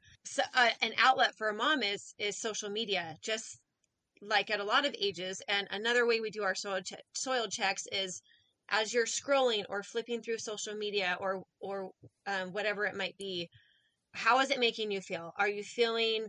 uh, 0.54 0.70
an 0.84 0.92
outlet 1.00 1.36
for 1.38 1.50
a 1.50 1.54
mom 1.54 1.82
is 1.82 2.14
is 2.20 2.38
social 2.38 2.70
media 2.70 3.18
just 3.22 3.60
like 4.22 4.50
at 4.52 4.60
a 4.60 4.64
lot 4.64 4.86
of 4.86 4.94
ages 5.00 5.42
and 5.48 5.68
another 5.72 6.06
way 6.06 6.20
we 6.20 6.30
do 6.30 6.44
our 6.44 6.54
soil 6.56 6.82
che- 6.82 6.98
soil 7.14 7.48
checks 7.48 7.88
is 7.92 8.22
as 8.70 8.94
you're 8.94 9.06
scrolling 9.06 9.64
or 9.70 9.84
flipping 9.84 10.22
through 10.22 10.38
social 10.38 10.76
media 10.76 11.18
or 11.20 11.44
or 11.60 11.92
um, 12.28 12.52
whatever 12.54 12.86
it 12.86 12.96
might 12.96 13.18
be 13.18 13.50
how 14.14 14.40
is 14.40 14.50
it 14.50 14.60
making 14.60 14.92
you 14.92 15.02
feel? 15.02 15.34
Are 15.38 15.48
you 15.48 15.64
feeling 15.64 16.28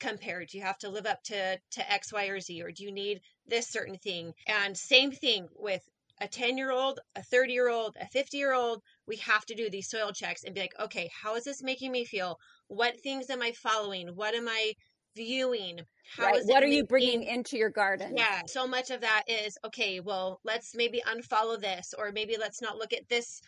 compared? 0.00 0.48
Do 0.48 0.58
you 0.58 0.64
have 0.64 0.78
to 0.78 0.88
live 0.88 1.06
up 1.06 1.22
to 1.24 1.58
to 1.72 1.92
x 1.92 2.12
y 2.12 2.26
or 2.26 2.40
z 2.40 2.62
or 2.62 2.70
do 2.72 2.84
you 2.84 2.92
need 2.92 3.20
this 3.46 3.68
certain 3.68 3.98
thing? 3.98 4.32
And 4.46 4.76
same 4.76 5.12
thing 5.12 5.48
with 5.54 5.82
a 6.20 6.28
10 6.28 6.56
year 6.56 6.70
old 6.70 7.00
a 7.14 7.22
30 7.22 7.52
year 7.52 7.68
old 7.68 7.96
a 8.00 8.06
50 8.08 8.38
year 8.38 8.54
old 8.54 8.82
we 9.06 9.16
have 9.16 9.44
to 9.46 9.54
do 9.54 9.68
these 9.68 9.90
soil 9.90 10.12
checks 10.12 10.44
and 10.44 10.54
be 10.54 10.62
like 10.62 10.78
okay 10.80 11.10
how 11.22 11.34
is 11.34 11.44
this 11.44 11.62
making 11.62 11.92
me 11.92 12.04
feel? 12.04 12.38
What 12.68 13.00
things 13.00 13.28
am 13.30 13.42
i 13.42 13.52
following? 13.52 14.08
What 14.08 14.34
am 14.34 14.48
i 14.48 14.74
viewing 15.14 15.80
How 16.14 16.26
right. 16.26 16.42
What 16.44 16.62
are 16.62 16.68
you 16.68 16.84
bringing 16.84 17.22
into 17.22 17.56
your 17.56 17.70
garden? 17.70 18.16
yeah 18.16 18.42
so 18.46 18.66
much 18.66 18.90
of 18.90 19.00
that 19.00 19.24
is 19.28 19.58
okay 19.64 20.00
well 20.00 20.40
let's 20.44 20.74
maybe 20.74 21.02
unfollow 21.06 21.60
this 21.60 21.94
or 21.98 22.12
maybe 22.12 22.36
let's 22.38 22.62
not 22.62 22.76
look 22.76 22.92
at 22.92 23.08
this 23.08 23.40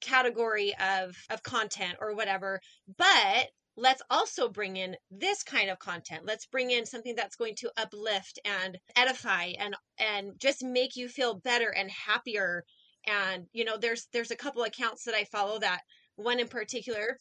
category 0.00 0.74
of 0.76 1.16
of 1.30 1.42
content 1.42 1.96
or 2.00 2.14
whatever 2.14 2.60
but 2.98 3.48
let's 3.76 4.02
also 4.10 4.48
bring 4.48 4.76
in 4.76 4.96
this 5.10 5.42
kind 5.42 5.70
of 5.70 5.78
content 5.78 6.22
let's 6.24 6.46
bring 6.46 6.70
in 6.70 6.86
something 6.86 7.14
that's 7.16 7.36
going 7.36 7.54
to 7.56 7.70
uplift 7.76 8.38
and 8.44 8.78
edify 8.96 9.52
and 9.58 9.74
and 9.98 10.32
just 10.38 10.62
make 10.62 10.96
you 10.96 11.08
feel 11.08 11.34
better 11.40 11.70
and 11.70 11.90
happier 11.90 12.64
and 13.06 13.46
you 13.52 13.64
know 13.64 13.76
there's 13.76 14.06
there's 14.12 14.30
a 14.30 14.36
couple 14.36 14.62
accounts 14.62 15.04
that 15.04 15.14
i 15.14 15.24
follow 15.24 15.58
that 15.58 15.80
one 16.16 16.38
in 16.38 16.48
particular 16.48 17.18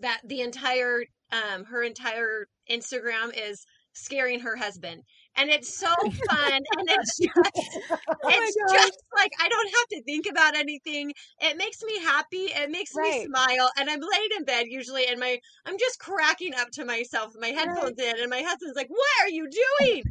that 0.00 0.20
the 0.24 0.40
entire 0.40 1.02
um 1.32 1.64
her 1.64 1.82
entire 1.82 2.46
instagram 2.70 3.30
is 3.36 3.64
scaring 3.96 4.40
her 4.40 4.56
husband 4.56 5.02
and 5.36 5.50
it's 5.50 5.78
so 5.78 5.92
fun 6.28 6.52
and 6.54 6.88
it's 6.90 7.18
just 7.20 7.80
oh 8.24 8.40
it's 8.42 8.64
just 8.70 8.98
like 9.16 9.30
I 9.40 9.48
don't 9.48 9.68
have 9.74 9.88
to 9.92 10.02
think 10.04 10.26
about 10.26 10.56
anything. 10.56 11.12
It 11.40 11.56
makes 11.56 11.82
me 11.82 11.98
happy. 12.00 12.46
It 12.54 12.70
makes 12.70 12.98
me 12.98 13.12
smile. 13.12 13.70
And 13.78 13.88
I'm 13.90 14.00
laid 14.00 14.32
in 14.36 14.44
bed 14.44 14.66
usually 14.68 15.06
and 15.06 15.20
my 15.20 15.38
I'm 15.66 15.78
just 15.78 15.98
cracking 16.00 16.54
up 16.54 16.70
to 16.72 16.84
myself, 16.84 17.32
with 17.32 17.42
my 17.42 17.48
headphones 17.48 17.98
in, 17.98 18.18
and 18.20 18.30
my 18.30 18.42
husband's 18.42 18.76
like, 18.76 18.88
What 18.90 19.22
are 19.22 19.28
you 19.30 19.48
doing? 19.48 20.04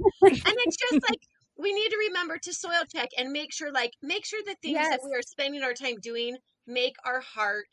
and 0.46 0.56
it's 0.66 0.78
just 0.78 1.00
like 1.10 1.20
we 1.58 1.74
need 1.74 1.90
to 1.90 1.98
remember 2.10 2.38
to 2.38 2.54
soil 2.54 2.84
check 2.94 3.10
and 3.18 3.32
make 3.32 3.54
sure 3.54 3.72
like 3.72 3.92
make 4.02 4.26
sure 4.26 4.42
the 4.46 4.56
things 4.62 4.74
Yes. 4.74 4.90
that 4.90 5.02
we 5.04 5.14
are 5.16 5.22
spending 5.22 5.64
our 5.64 5.74
time 5.74 5.96
doing 6.02 6.38
make 6.68 6.96
our 7.06 7.22
heart 7.22 7.66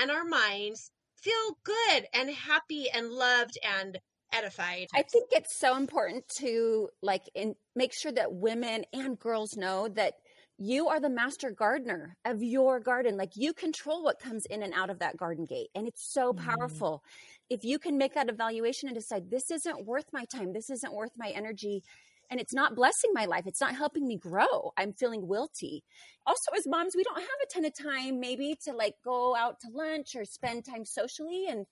and 0.00 0.10
our 0.10 0.24
minds 0.24 0.90
feel 1.16 1.58
good 1.64 2.06
and 2.14 2.30
happy 2.30 2.88
and 2.90 3.10
loved 3.10 3.58
and 3.64 3.98
edified. 4.32 4.88
I 4.94 5.02
think 5.02 5.28
it's 5.32 5.56
so 5.58 5.76
important 5.76 6.28
to 6.38 6.88
like 7.02 7.24
in, 7.34 7.54
make 7.74 7.92
sure 7.92 8.12
that 8.12 8.32
women 8.34 8.84
and 8.92 9.18
girls 9.18 9.56
know 9.56 9.88
that 9.88 10.14
you 10.56 10.88
are 10.88 10.98
the 10.98 11.10
master 11.10 11.50
gardener 11.52 12.16
of 12.24 12.42
your 12.42 12.80
garden. 12.80 13.16
Like 13.16 13.32
you 13.36 13.52
control 13.52 14.02
what 14.02 14.18
comes 14.18 14.44
in 14.46 14.62
and 14.62 14.74
out 14.74 14.90
of 14.90 14.98
that 15.00 15.16
garden 15.16 15.44
gate. 15.44 15.68
And 15.74 15.86
it's 15.86 16.12
so 16.12 16.32
Mhm. 16.32 16.34
powerful. 16.34 17.02
If 17.50 17.64
you 17.64 17.78
can 17.78 17.98
make 17.98 18.14
that 18.14 18.28
evaluation 18.28 18.88
and 18.88 18.96
decide 18.96 19.30
this 19.30 19.50
isn't 19.50 19.84
worth 19.84 20.06
my 20.12 20.24
time, 20.24 20.52
this 20.52 20.70
isn't 20.70 20.92
worth 20.94 21.12
my 21.16 21.28
energy, 21.30 21.82
and 22.30 22.40
it's 22.40 22.52
not 22.54 22.74
blessing 22.74 23.10
my 23.14 23.24
life, 23.26 23.46
it's 23.46 23.60
not 23.60 23.74
helping 23.76 24.06
me 24.06 24.16
grow. 24.18 24.72
I'm 24.76 24.92
feeling 24.92 25.22
wilty. 25.22 25.80
Also, 26.26 26.50
as 26.56 26.66
moms, 26.66 26.94
we 26.96 27.04
don't 27.04 27.20
have 27.20 27.28
a 27.42 27.46
ton 27.52 27.64
of 27.64 27.74
time 27.74 28.20
maybe 28.20 28.56
to 28.64 28.72
like 28.72 28.94
go 29.04 29.36
out 29.36 29.60
to 29.60 29.68
lunch 29.70 30.14
or 30.16 30.24
spend 30.24 30.64
time 30.64 30.84
socially. 30.84 31.46
And 31.48 31.66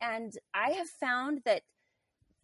and 0.00 0.32
I 0.54 0.72
have 0.72 0.88
found 0.88 1.42
that 1.44 1.62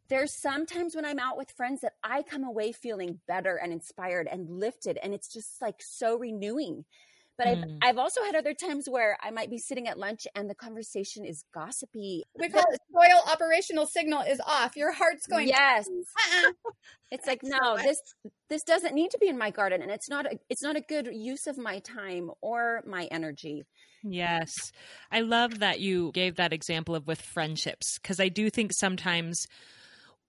there's 0.09 0.41
sometimes 0.41 0.95
when 0.97 1.05
I'm 1.05 1.19
out 1.19 1.37
with 1.37 1.51
friends 1.53 1.81
that 1.83 1.93
I 2.03 2.23
come 2.23 2.45
away 2.45 2.73
feeling 2.73 3.21
better 3.29 3.57
and 3.57 3.73
inspired 3.73 4.29
and 4.31 4.49
lifted, 4.49 4.99
and 5.03 5.13
it's 5.15 5.33
just 5.33 5.61
like 5.61 5.77
so 5.81 6.19
renewing. 6.19 6.85
But 7.37 7.47
I've, 7.47 7.59
Mm. 7.59 7.79
I've 7.83 7.99
also 7.99 8.21
had 8.25 8.35
other 8.35 8.53
times 8.53 8.89
where 8.91 9.17
I 9.23 9.31
might 9.31 9.49
be 9.49 9.59
sitting 9.59 9.87
at 9.87 9.97
lunch 9.97 10.27
and 10.35 10.51
the 10.51 10.57
conversation 10.57 11.25
is 11.25 11.45
gossipy. 11.55 12.25
We 12.37 12.49
call 12.49 12.65
it 12.69 12.81
soil 12.93 13.21
operational 13.33 13.87
signal 13.87 14.23
is 14.23 14.41
off. 14.45 14.77
Your 14.77 14.91
heart's 14.93 15.29
going. 15.29 15.47
yes, 15.47 15.87
Uh-uh. 15.89 16.53
it's 17.13 17.29
like 17.29 17.39
no, 17.45 17.75
much. 17.77 17.85
this 17.85 18.01
this 18.51 18.63
doesn't 18.65 18.93
need 18.93 19.13
to 19.13 19.19
be 19.19 19.29
in 19.29 19.39
my 19.39 19.51
garden, 19.51 19.83
and 19.83 19.91
it's 19.93 20.09
not 20.11 20.27
a 20.27 20.37
it's 20.51 20.63
not 20.65 20.75
a 20.75 20.81
good 20.81 21.11
use 21.13 21.47
of 21.47 21.57
my 21.57 21.79
time 21.79 22.33
or 22.41 22.83
my 22.85 23.05
energy. 23.13 23.63
Yes. 24.03 24.53
I 25.13 25.21
love 25.21 25.61
that 25.61 25.79
you 25.79 26.11
gave 26.15 26.37
that 26.37 26.53
example 26.53 26.97
of 26.97 27.07
with 27.07 27.21
friendships 27.23 27.99
because 28.03 28.19
I 28.19 28.29
do 28.31 28.51
think 28.51 28.73
sometimes 28.73 29.47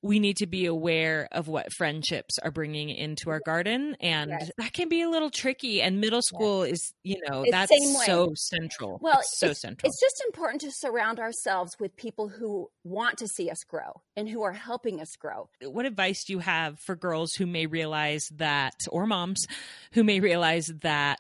we 0.02 0.20
need 0.20 0.38
to 0.38 0.48
be 0.48 0.66
aware 0.66 1.28
of 1.32 1.48
what 1.48 1.74
friendships 1.74 2.40
are 2.40 2.52
bringing 2.52 2.90
into 2.90 3.30
our 3.30 3.42
garden. 3.42 3.96
And 4.00 4.32
Yes. 4.32 4.52
that 4.58 4.74
can 4.74 4.88
be 4.88 5.02
a 5.02 5.10
little 5.10 5.30
tricky. 5.30 5.82
And 5.82 6.00
middle 6.00 6.22
school 6.22 6.64
is 6.64 6.94
you 7.04 7.18
know 7.28 7.44
It's 7.44 7.52
that's 7.52 8.06
so 8.06 8.32
central. 8.36 8.98
Well, 9.02 9.20
it's 9.20 9.38
so 9.38 9.54
central. 9.54 9.90
It's 9.90 10.00
just 10.00 10.24
important 10.26 10.62
to 10.62 10.72
surround 10.72 11.20
ourselves 11.20 11.76
with 11.80 11.96
people 11.98 12.30
who 12.30 12.70
want 12.84 13.18
to 13.18 13.28
see 13.28 13.50
us 13.50 13.64
grow 13.64 14.02
and 14.16 14.30
who 14.30 14.42
are 14.44 14.54
helping 14.54 15.02
us 15.02 15.16
grow. 15.18 15.50
what 15.62 15.86
advice 15.86 16.24
do 16.24 16.34
you 16.34 16.40
have 16.40 16.80
for 16.80 16.96
girls 16.96 17.34
who 17.34 17.46
may 17.46 17.66
realize 17.66 18.30
that 18.36 18.76
or 18.90 19.06
moms 19.06 19.46
who 19.92 20.04
may 20.04 20.20
realize 20.20 20.68
that 20.82 21.20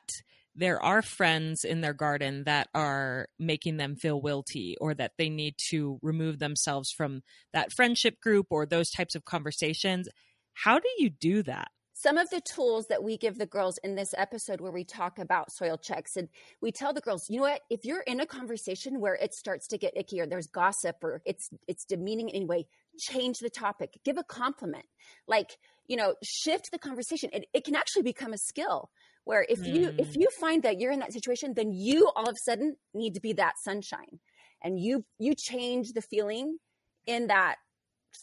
there 0.60 0.84
are 0.84 1.02
friends 1.02 1.64
in 1.64 1.80
their 1.80 1.94
garden 1.94 2.44
that 2.44 2.68
are 2.76 3.30
making 3.40 3.78
them 3.78 3.96
feel 3.96 4.22
wilty 4.22 4.76
or 4.82 4.94
that 4.94 5.14
they 5.18 5.30
need 5.30 5.56
to 5.70 5.98
remove 6.02 6.38
themselves 6.38 6.92
from 6.92 7.22
that 7.54 7.72
friendship 7.72 8.20
group 8.20 8.48
or 8.50 8.66
those 8.66 8.92
types 8.92 9.16
of 9.16 9.24
conversations. 9.24 10.10
How 10.54 10.78
do 10.78 10.90
you 10.98 11.10
do 11.10 11.44
that? 11.44 11.70
Some 11.94 12.18
of 12.18 12.30
the 12.30 12.42
tools 12.42 12.88
that 12.88 13.04
we 13.04 13.18
give 13.18 13.38
the 13.38 13.46
girls 13.46 13.78
in 13.84 13.96
this 13.96 14.14
episode 14.18 14.60
where 14.60 14.72
we 14.72 14.84
talk 14.84 15.18
about 15.18 15.52
soil 15.52 15.78
checks 15.78 16.18
and 16.18 16.28
we 16.62 16.72
tell 16.72 16.94
the 16.94 17.02
girls 17.02 17.30
you 17.30 17.38
know 17.38 17.44
what? 17.44 17.62
If 17.70 17.86
you're 17.86 18.02
in 18.02 18.20
a 18.20 18.26
conversation 18.26 19.00
where 19.00 19.16
it 19.16 19.34
starts 19.34 19.68
to 19.68 19.78
get 19.78 19.96
icky 19.96 20.20
or 20.20 20.28
there's 20.28 20.48
gossip 20.48 20.98
or 21.04 21.22
it's 21.26 21.50
it's 21.68 21.86
demeaning 21.86 22.30
in 22.30 22.36
any 22.36 22.46
way 22.46 22.68
change 22.98 23.40
the 23.40 23.50
topic. 23.50 24.00
Give 24.04 24.18
a 24.18 24.24
compliment. 24.24 24.86
Like 25.28 25.58
you 25.88 25.98
know 25.98 26.16
shift 26.24 26.72
the 26.72 26.80
conversation. 26.80 27.30
It, 27.34 27.48
it 27.54 27.64
can 27.66 27.76
actually 27.76 28.04
become 28.04 28.32
a 28.32 28.38
skill 28.38 28.90
where 29.30 29.46
if 29.48 29.60
you 29.68 29.92
if 30.00 30.10
Mm. 30.14 30.22
you 30.22 30.28
find 30.44 30.64
that 30.64 30.80
you're 30.80 30.92
in 30.92 31.00
that 31.04 31.14
situation 31.14 31.54
then 31.54 31.72
you 31.72 32.10
all 32.16 32.28
of 32.28 32.36
a 32.36 32.40
sudden 32.50 32.76
need 32.96 33.14
to 33.14 33.22
be 33.28 33.34
that 33.34 33.60
sunshine 33.60 34.20
and 34.64 34.80
you 34.80 35.06
you 35.20 35.36
change 35.36 35.94
the 35.94 36.02
feeling 36.02 36.58
in 37.06 37.28
that 37.28 37.58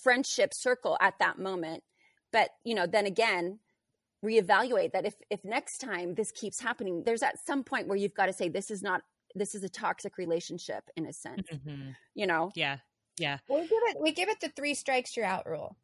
friendship 0.03 0.51
circle 0.53 0.99
at 1.01 1.15
that 1.21 1.39
moment 1.39 1.85
but 2.33 2.51
you 2.65 2.75
know 2.75 2.87
then 2.87 3.07
again 3.07 3.61
reevaluate 4.25 4.91
that 4.93 5.07
if 5.07 5.15
if 5.31 5.45
next 5.45 5.79
time 5.79 6.15
this 6.17 6.33
keeps 6.33 6.59
happening 6.61 7.05
there's 7.05 7.23
at 7.23 7.39
some 7.47 7.63
point 7.63 7.87
where 7.87 7.97
you've 8.03 8.15
got 8.21 8.27
to 8.27 8.33
say 8.33 8.49
this 8.49 8.71
is 8.71 8.83
not 8.83 9.01
this 9.37 9.55
is 9.55 9.63
a 9.63 9.69
toxic 9.69 10.19
relationship 10.19 10.83
in 10.97 11.07
a 11.07 11.13
sense 11.13 11.47
Mhm. 11.53 11.95
you 12.15 12.27
know 12.27 12.51
Yeah. 12.57 12.79
Yeah. 13.19 13.39
We 13.49 13.61
give 13.63 13.83
it 13.91 13.97
we 14.01 14.11
give 14.13 14.29
it 14.29 14.41
the 14.41 14.51
three 14.51 14.75
strikes 14.75 15.17
you're 15.17 15.25
out 15.37 15.47
rule. 15.49 15.77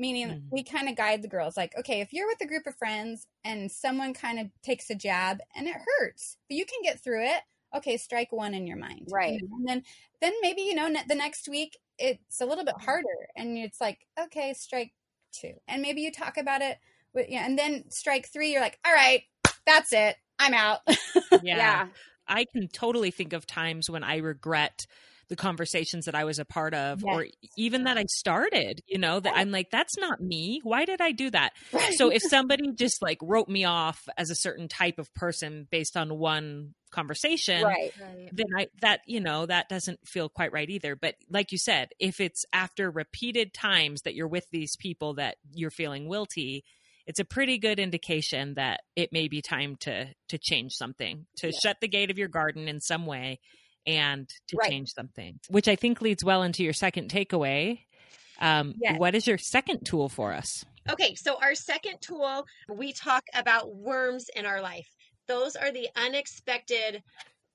Meaning 0.00 0.28
Mhm. 0.28 0.42
we 0.50 0.64
kind 0.64 0.88
of 0.88 0.96
guide 0.96 1.20
the 1.20 1.28
girls 1.28 1.58
like, 1.58 1.76
okay, 1.76 2.00
if 2.00 2.10
you're 2.14 2.26
with 2.26 2.40
a 2.40 2.46
group 2.46 2.66
of 2.66 2.74
friends 2.74 3.26
and 3.44 3.70
someone 3.70 4.14
kind 4.14 4.40
of 4.40 4.46
takes 4.62 4.88
a 4.88 4.94
jab 4.94 5.40
and 5.54 5.68
it 5.68 5.76
hurts, 5.76 6.38
but 6.48 6.56
you 6.56 6.64
can 6.64 6.80
get 6.82 6.98
through 7.04 7.22
it, 7.26 7.42
okay, 7.76 7.98
strike 7.98 8.32
one 8.32 8.54
in 8.54 8.66
your 8.66 8.78
mind. 8.78 9.08
you 9.08 9.14
Right. 9.14 9.40
know? 9.42 9.56
And 9.58 9.68
then 9.68 9.84
then 10.22 10.32
maybe, 10.40 10.62
you 10.62 10.74
know, 10.74 10.88
ne- 10.88 11.04
the 11.06 11.14
next 11.14 11.48
week 11.48 11.76
it's 11.98 12.40
a 12.40 12.46
little 12.46 12.64
bit 12.64 12.80
harder 12.80 13.28
and 13.36 13.58
it's 13.58 13.78
like, 13.78 14.06
okay, 14.18 14.54
strike 14.54 14.94
two. 15.32 15.52
And 15.68 15.82
maybe 15.82 16.00
you 16.00 16.10
talk 16.10 16.38
about 16.38 16.62
it 16.62 16.78
with, 17.12 17.28
yeah, 17.28 17.44
and 17.44 17.58
then 17.58 17.90
strike 17.90 18.26
three, 18.32 18.52
you're 18.52 18.62
like, 18.62 18.78
all 18.86 18.94
right, 18.94 19.24
that's 19.66 19.92
it. 19.92 20.16
I'm 20.38 20.54
out. 20.54 20.80
Yeah. 21.42 21.56
yeah 21.56 21.88
I 22.26 22.44
can 22.46 22.68
totally 22.68 23.10
think 23.10 23.34
of 23.34 23.46
times 23.46 23.90
when 23.90 24.02
I 24.04 24.16
regret 24.18 24.86
the 25.30 25.36
conversations 25.36 26.04
that 26.04 26.14
I 26.14 26.24
was 26.24 26.38
a 26.38 26.44
part 26.44 26.74
of 26.74 27.02
or 27.04 27.26
even 27.56 27.84
that 27.84 27.96
I 27.96 28.04
started, 28.08 28.82
you 28.86 28.98
know, 28.98 29.20
that 29.20 29.32
I'm 29.36 29.50
like, 29.52 29.70
that's 29.70 29.96
not 29.96 30.20
me. 30.20 30.60
Why 30.64 30.84
did 30.84 31.00
I 31.00 31.12
do 31.12 31.30
that? 31.30 31.52
So 31.92 32.10
if 32.10 32.20
somebody 32.28 32.72
just 32.74 33.00
like 33.00 33.18
wrote 33.22 33.48
me 33.48 33.64
off 33.64 34.08
as 34.18 34.30
a 34.30 34.34
certain 34.34 34.68
type 34.68 34.98
of 34.98 35.12
person 35.14 35.66
based 35.70 35.96
on 35.96 36.18
one 36.18 36.74
conversation, 36.90 37.62
right 37.62 37.92
then 38.32 38.46
I 38.56 38.66
that 38.80 39.00
you 39.06 39.20
know 39.20 39.46
that 39.46 39.68
doesn't 39.68 40.06
feel 40.06 40.28
quite 40.28 40.52
right 40.52 40.68
either. 40.68 40.94
But 40.96 41.14
like 41.30 41.52
you 41.52 41.58
said, 41.58 41.88
if 41.98 42.20
it's 42.20 42.44
after 42.52 42.90
repeated 42.90 43.54
times 43.54 44.02
that 44.02 44.14
you're 44.14 44.28
with 44.28 44.46
these 44.50 44.76
people 44.76 45.14
that 45.14 45.36
you're 45.52 45.70
feeling 45.70 46.08
wilty, 46.08 46.62
it's 47.06 47.20
a 47.20 47.24
pretty 47.24 47.58
good 47.58 47.78
indication 47.80 48.54
that 48.54 48.80
it 48.96 49.12
may 49.12 49.28
be 49.28 49.42
time 49.42 49.76
to 49.80 50.06
to 50.28 50.38
change 50.38 50.72
something, 50.74 51.26
to 51.38 51.48
Yeah. 51.48 51.58
shut 51.62 51.76
the 51.80 51.88
gate 51.88 52.10
of 52.10 52.18
your 52.18 52.28
garden 52.28 52.68
in 52.68 52.80
some 52.80 53.06
way 53.06 53.40
and 53.86 54.28
to 54.48 54.56
Right. 54.56 54.70
change 54.70 54.92
something. 54.92 55.40
Which 55.48 55.68
I 55.68 55.76
think 55.76 56.00
leads 56.00 56.24
well 56.24 56.42
into 56.42 56.62
your 56.62 56.72
second 56.72 57.10
takeaway. 57.10 57.80
Um, 58.40 58.74
Yes. 58.80 58.98
What 58.98 59.14
is 59.14 59.26
your 59.26 59.38
second 59.38 59.84
tool 59.84 60.08
for 60.08 60.32
us? 60.32 60.64
Okay, 60.88 61.14
so 61.14 61.38
our 61.40 61.54
second 61.54 62.00
tool, 62.00 62.46
we 62.68 62.92
talk 62.92 63.24
about 63.34 63.74
worms 63.74 64.28
in 64.34 64.46
our 64.46 64.62
life. 64.62 64.88
Those 65.26 65.54
are 65.56 65.70
the 65.70 65.88
unexpected 65.94 67.02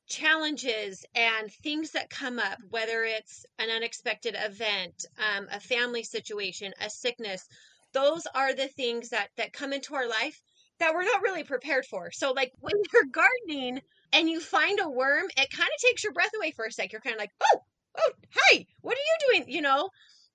challenges 0.07 1.03
and 1.15 1.51
things 1.51 1.91
that 1.91 2.09
come 2.09 2.37
up, 2.39 2.59
whether 2.69 3.03
it's 3.03 3.45
an 3.57 3.69
unexpected 3.69 4.35
event, 4.37 5.05
um, 5.17 5.47
a 5.51 5.59
family 5.59 6.03
situation, 6.03 6.73
a 6.79 6.89
sickness. 6.89 7.47
Those 7.93 8.27
are 8.35 8.53
the 8.53 8.67
things 8.67 9.09
that 9.09 9.29
that 9.37 9.53
come 9.53 9.73
into 9.73 9.95
our 9.95 10.07
life 10.07 10.39
that 10.79 10.93
we're 10.93 11.03
not 11.03 11.21
really 11.23 11.43
prepared 11.43 11.85
for. 11.85 12.11
So, 12.11 12.31
like 12.33 12.51
when 12.59 12.73
you're 12.93 13.05
gardening 13.11 13.81
and 14.13 14.29
you 14.29 14.39
find 14.39 14.79
a 14.79 14.89
worm, 14.89 15.25
it 15.37 15.49
kind 15.51 15.69
of 15.69 15.81
takes 15.81 16.03
your 16.03 16.13
breath 16.13 16.31
away 16.37 16.51
for 16.51 16.65
a 16.65 16.71
sec. 16.71 16.91
You're 16.91 17.01
kind 17.01 17.15
of 17.15 17.19
like, 17.19 17.31
oh, 17.43 17.59
oh, 17.97 18.11
hi, 18.35 18.65
what 18.81 18.97
are 18.97 18.99
you 18.99 19.39
doing? 19.39 19.49
You 19.49 19.61
know, 19.61 19.89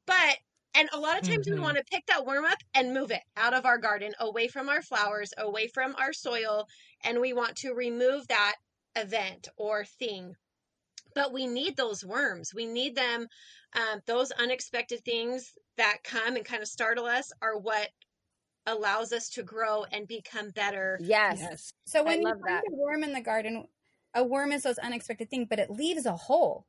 but 0.07 0.39
and 0.75 0.89
a 0.93 1.01
lot 1.01 1.19
of 1.19 1.25
times 1.25 1.47
we 1.51 1.59
Mhm. 1.59 1.63
want 1.63 1.77
to 1.79 1.85
pick 1.85 2.07
that 2.07 2.25
worm 2.25 2.45
up 2.45 2.59
and 2.75 2.95
move 2.95 3.11
it 3.11 3.23
out 3.37 3.55
of 3.55 3.67
our 3.67 3.79
garden, 3.79 4.15
away 4.21 4.47
from 4.49 4.69
our 4.69 4.83
flowers, 4.83 5.33
away 5.37 5.67
from 5.69 5.97
our 5.97 6.13
soil, 6.13 6.69
and 7.03 7.21
we 7.21 7.33
want 7.33 7.57
to 7.57 7.75
remove 7.75 8.29
that 8.29 8.57
event 8.97 9.49
or 9.57 9.85
thing. 9.85 10.37
But 11.15 11.33
we 11.33 11.47
need 11.47 11.77
those 11.77 12.05
worms. 12.05 12.55
We 12.55 12.67
need 12.67 12.95
them. 12.95 13.29
Um, 13.75 14.01
those 14.07 14.31
unexpected 14.33 15.05
things 15.05 15.53
that 15.77 16.05
come 16.05 16.37
and 16.37 16.45
kind 16.45 16.63
of 16.63 16.69
startle 16.69 17.07
us 17.07 17.33
are 17.43 17.57
what 17.59 17.91
allows 18.67 19.13
us 19.13 19.29
to 19.31 19.43
grow 19.43 19.85
and 19.85 20.07
become 20.07 20.51
better. 20.51 20.99
yes 21.03 21.73
So 21.85 22.01
I 22.01 22.05
when 22.05 22.21
you 22.21 22.25
love 22.27 22.39
find 22.41 22.63
that. 22.65 22.65
a 22.73 22.75
worm 22.77 23.05
in 23.05 23.13
the 23.13 23.21
garden, 23.21 23.67
a 24.15 24.25
worm 24.25 24.53
is 24.53 24.63
those 24.63 24.79
unexpected 24.79 25.31
thing, 25.31 25.47
but 25.49 25.59
it 25.59 25.71
leaves 25.71 26.07
a 26.07 26.17
hole. 26.17 26.67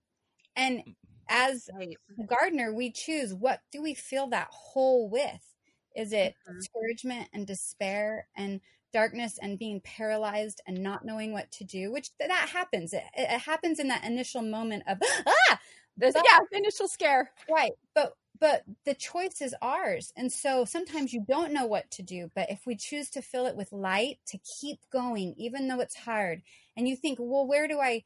And 0.55 0.95
as 1.29 1.69
Right. 1.73 1.97
a 2.19 2.23
gardener, 2.25 2.73
we 2.73 2.91
choose 2.91 3.33
what 3.33 3.61
do 3.71 3.81
we 3.81 3.93
fill 3.93 4.27
that 4.27 4.47
hole 4.51 5.09
with? 5.09 5.55
Is 5.95 6.13
it 6.13 6.35
Mhm. 6.47 6.57
discouragement 6.59 7.29
and 7.33 7.45
despair 7.47 8.27
and 8.35 8.61
darkness 8.93 9.37
and 9.41 9.57
being 9.59 9.79
paralyzed 9.81 10.61
and 10.67 10.77
not 10.83 11.05
knowing 11.05 11.31
what 11.33 11.51
to 11.53 11.63
do? 11.63 11.91
Which 11.91 12.11
that 12.19 12.31
happens. 12.49 12.93
It, 12.93 13.03
it 13.15 13.39
happens 13.41 13.79
in 13.79 13.87
that 13.89 14.03
initial 14.05 14.41
moment 14.41 14.83
of 14.87 14.97
ah, 15.27 15.61
This, 15.97 16.13
But- 16.13 16.25
yeah 16.25 16.39
initial 16.51 16.87
scare 16.87 17.31
right. 17.49 17.71
But 17.93 18.13
but 18.41 18.63
the 18.85 18.95
choice 18.95 19.39
is 19.39 19.55
ours. 19.61 20.11
And 20.17 20.33
so 20.33 20.65
sometimes 20.65 21.13
you 21.13 21.23
don't 21.27 21.53
know 21.53 21.67
what 21.67 21.91
to 21.91 22.03
do, 22.03 22.31
but 22.35 22.49
if 22.49 22.65
we 22.65 22.75
choose 22.75 23.09
to 23.11 23.21
fill 23.21 23.45
it 23.45 23.55
with 23.55 23.71
light 23.71 24.17
to 24.27 24.39
keep 24.59 24.79
going 24.91 25.35
even 25.37 25.67
though 25.67 25.79
it's 25.79 25.95
hard 25.95 26.41
and 26.75 26.87
you 26.89 26.95
think, 26.97 27.19
"Well, 27.21 27.47
where 27.47 27.67
do 27.67 27.79
I 27.79 28.03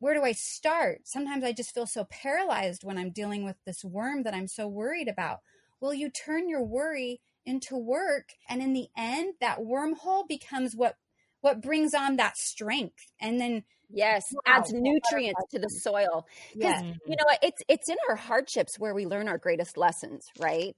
where 0.00 0.14
do 0.14 0.24
I 0.24 0.32
start?" 0.32 1.06
Sometimes 1.06 1.44
I 1.44 1.52
just 1.52 1.72
feel 1.72 1.86
so 1.86 2.04
paralyzed 2.04 2.84
when 2.84 2.98
I'm 2.98 3.10
dealing 3.10 3.44
with 3.44 3.56
this 3.64 3.84
worm 3.84 4.24
that 4.24 4.34
I'm 4.34 4.48
so 4.48 4.68
worried 4.68 5.08
about. 5.08 5.40
Well, 5.80 5.94
you 5.94 6.10
turn 6.10 6.48
your 6.48 6.64
worry 6.64 7.20
into 7.46 7.76
work 7.76 8.32
and 8.48 8.60
in 8.60 8.72
the 8.72 8.88
end 8.96 9.34
that 9.40 9.60
wormhole 9.60 10.26
becomes 10.28 10.74
what 10.74 10.96
what 11.40 11.62
brings 11.62 11.94
on 11.94 12.16
that 12.16 12.36
strength. 12.36 13.12
And 13.20 13.40
then 13.40 13.64
yes 13.88 14.24
Wow. 14.30 14.42
adds 14.46 14.72
nutrients 14.72 15.44
to 15.48 15.60
the 15.60 15.68
soil 15.68 16.26
yeah, 16.60 16.80
Mhm. 16.80 17.00
you 17.04 17.14
know 17.16 17.36
it's 17.40 17.62
it's 17.68 17.88
in 17.88 17.96
our 18.08 18.16
hardships 18.16 18.78
where 18.80 18.94
we 18.94 19.06
learn 19.06 19.28
our 19.28 19.38
greatest 19.38 19.76
lessons 19.76 20.26
right 20.36 20.74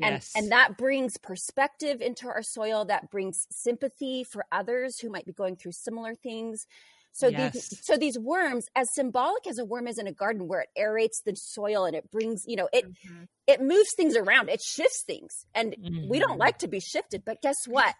and 0.00 0.18
Yes. 0.18 0.32
and 0.34 0.50
that 0.52 0.78
brings 0.78 1.18
perspective 1.18 2.00
into 2.00 2.26
our 2.28 2.42
soil 2.42 2.86
that 2.86 3.10
brings 3.10 3.46
sympathy 3.50 4.24
for 4.24 4.46
others 4.52 4.98
who 4.98 5.10
might 5.10 5.26
be 5.26 5.34
going 5.34 5.54
through 5.56 5.72
similar 5.72 6.14
things 6.14 6.64
so 7.12 7.30
Yes. 7.30 7.70
these 7.70 7.78
so 7.82 7.98
these 7.98 8.18
worms 8.18 8.66
as 8.74 8.88
symbolic 8.94 9.46
as 9.46 9.58
a 9.58 9.64
worm 9.66 9.86
is 9.86 9.98
in 9.98 10.06
a 10.06 10.12
garden 10.12 10.48
where 10.48 10.60
it 10.62 10.68
aerates 10.78 11.22
the 11.24 11.34
soil 11.36 11.84
and 11.84 11.94
it 11.94 12.10
brings 12.10 12.44
you 12.46 12.56
know 12.56 12.68
it 12.72 12.86
Mhm. 13.04 13.26
it 13.46 13.60
moves 13.60 13.92
things 13.96 14.16
around 14.16 14.48
it 14.48 14.60
shifts 14.62 15.04
things 15.06 15.46
and 15.54 15.76
we 16.02 16.18
don't 16.18 16.38
Mhm. 16.38 16.40
like 16.40 16.58
to 16.58 16.68
be 16.68 16.80
shifted 16.80 17.24
but 17.24 17.42
guess 17.42 17.56
what 17.66 17.94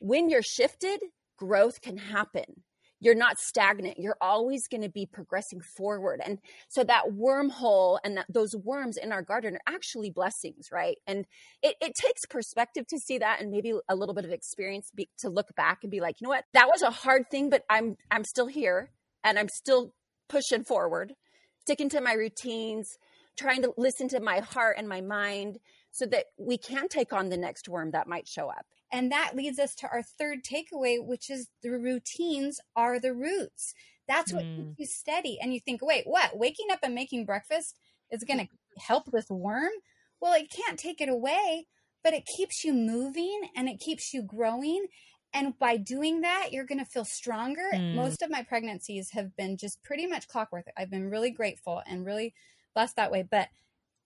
when 0.00 0.28
you're 0.30 0.42
shifted 0.42 1.00
growth 1.36 1.80
can 1.80 1.96
happen. 1.98 2.62
You're 2.98 3.14
not 3.14 3.36
stagnant. 3.38 3.98
You're 3.98 4.16
always 4.22 4.66
going 4.68 4.82
to 4.82 4.88
be 4.88 5.04
progressing 5.04 5.60
forward. 5.76 6.20
And 6.24 6.38
so 6.68 6.82
that 6.84 7.04
wormhole 7.12 7.98
and 8.02 8.16
that 8.16 8.24
those 8.32 8.56
worms 8.56 8.96
in 8.96 9.12
our 9.12 9.20
garden 9.22 9.54
are 9.54 9.74
actually 9.74 10.10
blessings 10.10 10.68
right? 10.72 10.96
And 11.06 11.26
it, 11.62 11.76
it 11.82 11.92
takes 12.00 12.24
perspective 12.24 12.86
to 12.88 12.98
see 12.98 13.18
that 13.18 13.40
and 13.40 13.50
maybe 13.50 13.74
a 13.88 13.94
little 13.94 14.14
bit 14.14 14.24
of 14.24 14.30
experience 14.30 14.90
be, 14.94 15.10
to 15.18 15.28
look 15.28 15.54
back 15.56 15.80
and 15.82 15.90
be 15.90 16.00
like 16.00 16.16
you 16.20 16.24
know 16.24 16.30
what? 16.30 16.44
That 16.54 16.68
was 16.68 16.82
a 16.82 16.90
hard 16.90 17.24
thing 17.30 17.50
but 17.50 17.62
i'm 17.68 17.96
i'm 18.10 18.24
still 18.24 18.46
here 18.46 18.90
and 19.24 19.38
i'm 19.38 19.48
still 19.48 19.92
pushing 20.28 20.64
forward 20.64 21.14
sticking 21.60 21.88
to 21.90 22.00
my 22.00 22.12
routines 22.12 22.96
trying 23.38 23.62
to 23.62 23.72
listen 23.76 24.08
to 24.08 24.20
my 24.20 24.40
heart 24.40 24.76
and 24.78 24.88
my 24.88 25.00
mind 25.00 25.58
so 25.90 26.06
that 26.06 26.24
we 26.38 26.58
can 26.58 26.88
take 26.88 27.12
on 27.12 27.28
the 27.28 27.36
next 27.36 27.68
worm 27.68 27.90
that 27.90 28.06
might 28.06 28.26
show 28.26 28.48
up 28.48 28.66
And 28.92 29.10
that 29.10 29.34
leads 29.34 29.58
us 29.58 29.74
to 29.76 29.88
our 29.88 30.02
third 30.02 30.44
takeaway, 30.44 31.04
which 31.04 31.28
is 31.30 31.48
the 31.62 31.70
routines 31.70 32.60
are 32.74 33.00
the 33.00 33.14
roots. 33.14 33.74
That's 34.06 34.32
what 34.32 34.44
Mm. 34.44 34.56
keeps 34.56 34.78
you 34.78 34.86
steady. 34.86 35.38
And 35.40 35.52
you 35.52 35.60
think, 35.60 35.82
wait, 35.82 36.06
what? 36.06 36.36
Waking 36.38 36.70
up 36.70 36.80
and 36.82 36.94
making 36.94 37.24
breakfast 37.26 37.78
is 38.10 38.22
going 38.24 38.46
to 38.46 38.48
help 38.80 39.10
this 39.10 39.28
worm? 39.28 39.72
Well, 40.20 40.34
it 40.34 40.50
can't 40.50 40.78
take 40.78 41.00
it 41.00 41.08
away, 41.08 41.66
but 42.04 42.14
it 42.14 42.24
keeps 42.36 42.64
you 42.64 42.72
moving 42.72 43.50
and 43.56 43.68
it 43.68 43.80
keeps 43.80 44.14
you 44.14 44.22
growing. 44.22 44.86
And 45.32 45.58
by 45.58 45.76
doing 45.76 46.20
that, 46.20 46.52
you're 46.52 46.64
going 46.64 46.78
to 46.78 46.84
feel 46.84 47.04
stronger. 47.04 47.68
Mm. 47.74 47.94
Most 47.94 48.22
of 48.22 48.30
my 48.30 48.42
pregnancies 48.42 49.10
have 49.10 49.36
been 49.36 49.56
just 49.56 49.82
pretty 49.82 50.06
much 50.06 50.28
clockwork. 50.28 50.66
I've 50.76 50.90
been 50.90 51.10
really 51.10 51.30
grateful 51.30 51.82
and 51.86 52.06
really 52.06 52.32
blessed 52.74 52.96
that 52.96 53.10
way. 53.10 53.24
But 53.28 53.48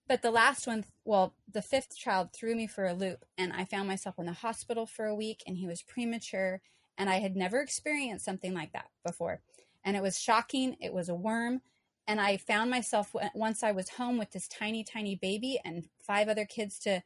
but 0.07 0.21
the 0.21 0.31
last 0.31 0.67
one, 0.67 0.85
well, 1.05 1.35
the 1.51 1.61
fifth 1.61 1.97
child 1.97 2.33
threw 2.33 2.55
me 2.55 2.67
for 2.67 2.85
a 2.85 2.93
loop, 2.93 3.23
and 3.37 3.53
I 3.53 3.65
found 3.65 3.87
myself 3.87 4.15
in 4.19 4.25
the 4.25 4.33
hospital 4.33 4.85
for 4.85 5.05
a 5.05 5.15
week, 5.15 5.43
and 5.47 5.57
he 5.57 5.67
was 5.67 5.81
premature, 5.83 6.61
and 6.97 7.09
I 7.09 7.19
had 7.19 7.35
never 7.35 7.61
experienced 7.61 8.25
something 8.25 8.53
like 8.53 8.73
that 8.73 8.89
before. 9.05 9.41
And 9.83 9.95
it 9.97 10.03
was 10.03 10.19
shocking. 10.19 10.75
It 10.79 10.93
was 10.93 11.09
a 11.09 11.15
worm. 11.15 11.61
And 12.07 12.19
I 12.19 12.37
found 12.37 12.69
myself 12.69 13.15
once 13.33 13.63
I 13.63 13.71
was 13.71 13.89
home 13.89 14.17
with 14.17 14.31
this 14.31 14.47
tiny, 14.47 14.83
tiny 14.83 15.15
baby 15.15 15.59
and 15.63 15.87
five 16.03 16.27
other 16.27 16.45
kids 16.45 16.77
to, 16.79 17.01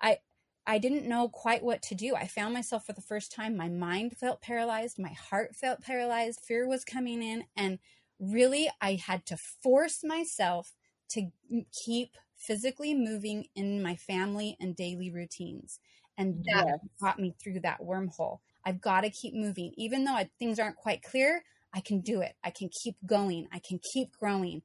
I, 0.00 0.18
I 0.66 0.78
didn't 0.78 1.08
know 1.08 1.28
quite 1.28 1.62
what 1.62 1.82
to 1.82 1.94
do. 1.94 2.14
I 2.14 2.26
found 2.26 2.54
myself 2.54 2.86
for 2.86 2.92
the 2.92 3.00
first 3.00 3.32
time. 3.32 3.56
My 3.56 3.68
mind 3.68 4.16
felt 4.16 4.40
paralyzed. 4.40 4.98
My 4.98 5.12
heart 5.12 5.56
felt 5.56 5.82
paralyzed. 5.82 6.40
Fear 6.40 6.68
was 6.68 6.84
coming 6.84 7.22
in. 7.22 7.44
And 7.56 7.78
really, 8.18 8.70
I 8.80 8.94
had 8.94 9.26
to 9.26 9.36
force 9.36 10.04
myself 10.04 10.72
to 11.10 11.30
keep 11.72 12.16
physically 12.46 12.94
moving 12.94 13.46
in 13.54 13.82
my 13.82 13.96
family 13.96 14.56
and 14.60 14.76
daily 14.76 15.10
routines. 15.10 15.78
And 16.16 16.44
that 16.44 16.66
Yes. 16.66 16.78
got 17.00 17.18
me 17.18 17.34
through 17.42 17.60
that 17.60 17.80
wormhole. 17.80 18.38
I've 18.64 18.80
got 18.80 19.00
to 19.00 19.10
keep 19.10 19.34
moving. 19.34 19.74
Even 19.76 20.04
though 20.04 20.14
I, 20.14 20.30
things 20.38 20.58
aren't 20.58 20.76
quite 20.76 21.02
clear, 21.02 21.44
I 21.72 21.80
can 21.80 22.00
do 22.00 22.20
it. 22.20 22.36
I 22.42 22.50
can 22.50 22.68
keep 22.82 22.96
going. 23.04 23.48
I 23.52 23.58
can 23.58 23.80
keep 23.92 24.12
growing. 24.12 24.62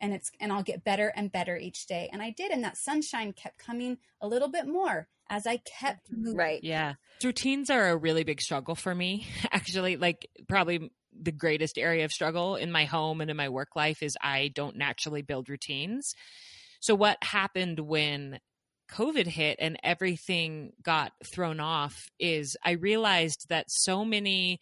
And 0.00 0.12
it's 0.12 0.30
and 0.40 0.52
I'll 0.52 0.62
get 0.62 0.84
better 0.84 1.08
and 1.14 1.32
better 1.32 1.56
each 1.56 1.86
day. 1.86 2.08
And 2.12 2.22
I 2.22 2.30
did, 2.30 2.50
and 2.50 2.64
that 2.64 2.76
sunshine 2.76 3.32
kept 3.32 3.58
coming 3.58 3.98
a 4.20 4.28
little 4.28 4.48
bit 4.48 4.66
more 4.66 5.08
as 5.28 5.46
I 5.46 5.58
kept 5.58 6.10
mm-hmm. 6.10 6.22
moving. 6.22 6.36
Right. 6.36 6.60
Yeah. 6.62 6.94
Routines 7.22 7.70
are 7.70 7.88
a 7.88 7.96
really 7.96 8.24
big 8.24 8.40
struggle 8.40 8.74
for 8.74 8.94
me. 8.94 9.26
Actually, 9.52 9.96
like 9.96 10.28
probably 10.48 10.90
the 11.18 11.32
greatest 11.32 11.78
area 11.78 12.04
of 12.04 12.12
struggle 12.12 12.56
in 12.56 12.70
my 12.70 12.84
home 12.84 13.20
and 13.20 13.30
in 13.30 13.36
my 13.36 13.48
work 13.48 13.74
life 13.74 14.02
is 14.02 14.16
I 14.22 14.48
don't 14.54 14.76
naturally 14.76 15.22
build 15.22 15.48
routines. 15.48 16.14
So 16.86 16.94
what 16.94 17.18
happened 17.20 17.80
when 17.80 18.38
COVID 18.92 19.26
hit 19.26 19.56
and 19.58 19.76
everything 19.82 20.70
got 20.84 21.10
thrown 21.24 21.58
off 21.58 22.08
is 22.20 22.56
I 22.64 22.72
realized 22.74 23.46
that 23.48 23.72
so 23.72 24.04
many 24.04 24.60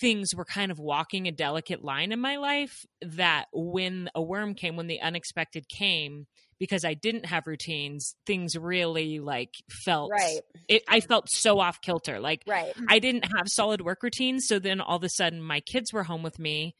things 0.00 0.34
were 0.34 0.44
kind 0.44 0.72
of 0.72 0.80
walking 0.80 1.28
a 1.28 1.30
delicate 1.30 1.84
line 1.84 2.10
in 2.10 2.18
my 2.18 2.38
life 2.38 2.84
that 3.02 3.44
when 3.52 4.10
a 4.16 4.20
worm 4.20 4.56
came, 4.56 4.74
when 4.74 4.88
the 4.88 5.00
unexpected 5.00 5.68
came, 5.68 6.26
because 6.58 6.84
I 6.84 6.94
didn't 6.94 7.26
have 7.26 7.46
routines, 7.46 8.14
things 8.26 8.56
really 8.56 9.20
like 9.20 9.54
felt 9.84 10.10
Right. 10.10 10.40
It, 10.68 10.82
I 10.88 11.00
felt 11.00 11.28
so 11.28 11.60
off 11.60 11.80
kilter. 11.80 12.20
Like 12.20 12.42
Right. 12.46 12.72
I 12.88 12.98
didn't 12.98 13.24
have 13.36 13.48
solid 13.48 13.80
work 13.80 14.02
routines. 14.02 14.46
So 14.46 14.58
then 14.58 14.80
all 14.80 14.96
of 14.96 15.04
a 15.04 15.08
sudden 15.08 15.40
my 15.40 15.60
kids 15.60 15.92
were 15.92 16.04
home 16.04 16.22
with 16.22 16.38
me 16.38 16.74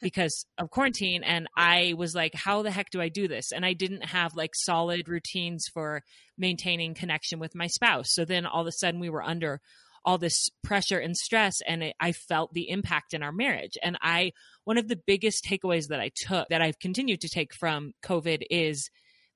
because 0.00 0.46
of 0.58 0.70
quarantine. 0.70 1.22
And 1.24 1.48
I 1.56 1.94
was 1.96 2.14
like, 2.14 2.34
how 2.34 2.62
the 2.62 2.70
heck 2.70 2.90
do 2.90 3.00
I 3.00 3.08
do 3.08 3.28
this? 3.28 3.52
And 3.52 3.64
I 3.64 3.72
didn't 3.72 4.04
have 4.04 4.34
like 4.34 4.54
solid 4.54 5.08
routines 5.08 5.66
for 5.72 6.02
maintaining 6.38 6.94
connection 6.94 7.38
with 7.38 7.54
my 7.54 7.66
spouse. 7.66 8.06
So 8.10 8.24
then 8.24 8.46
all 8.46 8.62
of 8.62 8.66
a 8.66 8.72
sudden 8.72 9.00
we 9.00 9.10
were 9.10 9.22
under 9.22 9.60
all 10.04 10.18
this 10.18 10.50
pressure 10.62 10.98
and 10.98 11.16
stress 11.16 11.62
and 11.66 11.82
it, 11.82 11.96
I 11.98 12.12
felt 12.12 12.52
the 12.52 12.68
impact 12.68 13.14
in 13.14 13.22
our 13.22 13.32
marriage. 13.32 13.78
And 13.82 13.96
I, 14.02 14.32
one 14.64 14.76
of 14.76 14.88
the 14.88 15.00
biggest 15.06 15.44
takeaways 15.44 15.88
that 15.88 16.00
I 16.00 16.10
took 16.14 16.48
that 16.48 16.60
I've 16.60 16.78
continued 16.78 17.22
to 17.22 17.28
take 17.28 17.54
from 17.54 17.92
COVID 18.04 18.42
is 18.50 18.90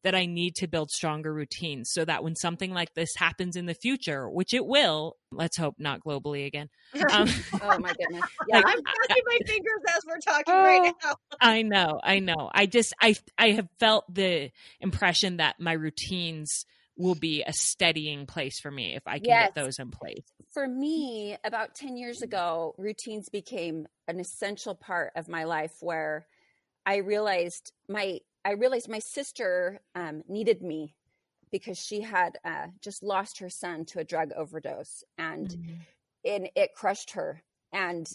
that 0.05 0.15
I 0.15 0.27
need 0.27 0.55
to 0.57 0.69
build 0.69 0.91
stronger 0.91 1.33
routines 1.33 1.91
so 1.93 2.05
that 2.05 2.23
when 2.23 2.37
something 2.37 2.73
like 2.73 2.95
this 2.95 3.17
happens 3.17 3.57
in 3.57 3.67
the 3.67 3.75
future, 3.75 4.29
which 4.29 4.55
it 4.55 4.65
will, 4.67 5.17
let's 5.33 5.57
hope 5.57 5.75
not 5.79 6.01
globally 6.05 6.47
again. 6.47 6.69
Um, 7.13 7.29
Oh 7.63 7.79
my 7.79 7.93
goodness. 7.93 8.23
Yeah. 8.49 8.57
Like, 8.57 8.67
I'm 8.67 8.83
crossing 8.83 9.23
my 9.27 9.39
fingers 9.47 9.83
as 9.97 10.03
we're 10.07 10.19
talking 10.21 10.55
right 10.55 10.95
now. 11.05 11.17
I 11.41 11.63
know, 11.63 12.01
I 12.03 12.19
know. 12.21 12.51
I 12.53 12.67
just 12.67 12.95
I 13.01 13.15
I 13.37 13.51
have 13.53 13.69
felt 13.79 14.13
the 14.13 14.51
impression 14.81 15.39
that 15.39 15.61
my 15.61 15.73
routines 15.73 16.65
will 16.97 17.15
be 17.15 17.43
a 17.47 17.53
steadying 17.53 18.27
place 18.27 18.59
for 18.59 18.71
me 18.71 18.95
if 18.97 19.03
I 19.07 19.19
can 19.19 19.27
Yes. 19.29 19.53
get 19.55 19.55
those 19.65 19.79
in 19.79 19.91
place. 19.91 20.25
for 20.53 20.67
me, 20.67 21.37
about 21.45 21.75
10 21.75 21.97
years 21.97 22.23
ago, 22.23 22.75
routines 22.79 23.29
became 23.29 23.87
an 24.09 24.19
essential 24.19 24.75
part 24.75 25.13
of 25.15 25.29
my 25.29 25.45
life 25.45 25.75
where 25.81 26.27
I 26.87 26.97
realized 26.97 27.73
my 27.89 28.21
I 28.49 28.53
realized 28.53 28.89
my 28.89 28.99
sister 28.99 29.79
um, 29.95 30.23
needed 30.27 30.63
me 30.63 30.95
because 31.53 31.77
she 31.77 32.01
had 32.01 32.39
uh, 32.47 32.69
just 32.81 33.03
lost 33.03 33.41
her 33.41 33.51
son 33.51 33.85
to 33.87 33.99
a 33.99 34.05
drug 34.05 34.33
overdose 34.35 35.05
and 35.19 35.55
and 36.25 36.49
it 36.57 36.75
crushed 36.75 37.11
her. 37.11 37.43
And 37.75 38.11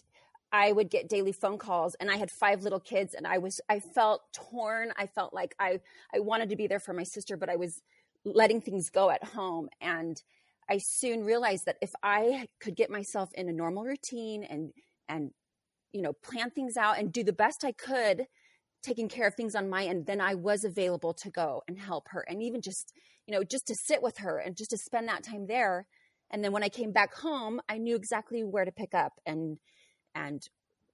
I 0.52 0.72
would 0.72 0.90
get 0.90 1.08
daily 1.08 1.34
phone 1.34 1.60
calls 1.60 1.94
and 2.00 2.10
I 2.10 2.16
had 2.16 2.32
five 2.32 2.64
little 2.64 2.80
kids 2.80 3.14
and 3.14 3.28
I 3.28 3.38
was 3.38 3.62
I 3.70 3.80
felt 3.80 4.22
torn. 4.34 4.92
I 4.98 5.06
felt 5.06 5.36
like 5.36 5.54
I 5.60 5.82
I 6.12 6.20
wanted 6.20 6.50
to 6.50 6.56
be 6.56 6.66
there 6.66 6.80
for 6.80 6.94
my 6.94 7.04
sister 7.04 7.38
but 7.38 7.50
I 7.50 7.56
was 7.56 7.84
letting 8.26 8.60
things 8.60 8.90
go 8.90 9.12
at 9.12 9.24
home. 9.24 9.70
And 9.82 10.20
I 10.68 10.80
soon 10.80 11.26
realized 11.26 11.68
that 11.68 11.78
if 11.80 11.94
I 12.02 12.48
could 12.60 12.76
get 12.76 12.90
myself 12.90 13.30
in 13.36 13.50
a 13.50 13.54
normal 13.54 13.84
routine 13.84 14.44
and 14.46 14.74
and 15.08 15.30
you 15.92 16.02
know 16.02 16.14
plan 16.14 16.50
things 16.50 16.76
out 16.76 16.98
and 16.98 17.14
do 17.14 17.24
the 17.24 17.34
best 17.34 17.64
I 17.64 17.72
could 17.72 18.26
taking 18.84 19.08
care 19.08 19.28
of 19.28 19.36
things 19.36 19.56
on 19.56 19.70
my 19.70 19.86
end 19.86 20.06
then 20.06 20.22
I 20.22 20.36
was 20.36 20.64
available 20.64 21.14
to 21.16 21.30
go 21.30 21.64
and 21.68 21.80
help 21.80 22.08
her 22.10 22.24
and 22.28 22.44
even 22.44 22.62
just 22.62 22.94
you 23.26 23.34
know 23.34 23.44
just 23.44 23.68
to 23.68 23.76
sit 23.76 24.02
with 24.04 24.18
her 24.18 24.38
and 24.38 24.56
just 24.56 24.72
to 24.72 24.78
spend 24.78 25.08
that 25.08 25.24
time 25.24 25.48
there 25.48 25.88
and 26.30 26.44
then 26.44 26.52
when 26.52 26.64
I 26.64 26.70
came 26.70 26.92
back 26.92 27.14
home 27.14 27.62
I 27.70 27.78
knew 27.78 27.96
exactly 27.96 28.44
where 28.44 28.66
to 28.66 28.72
pick 28.72 28.94
up 28.94 29.14
and 29.26 29.58
and 30.14 30.42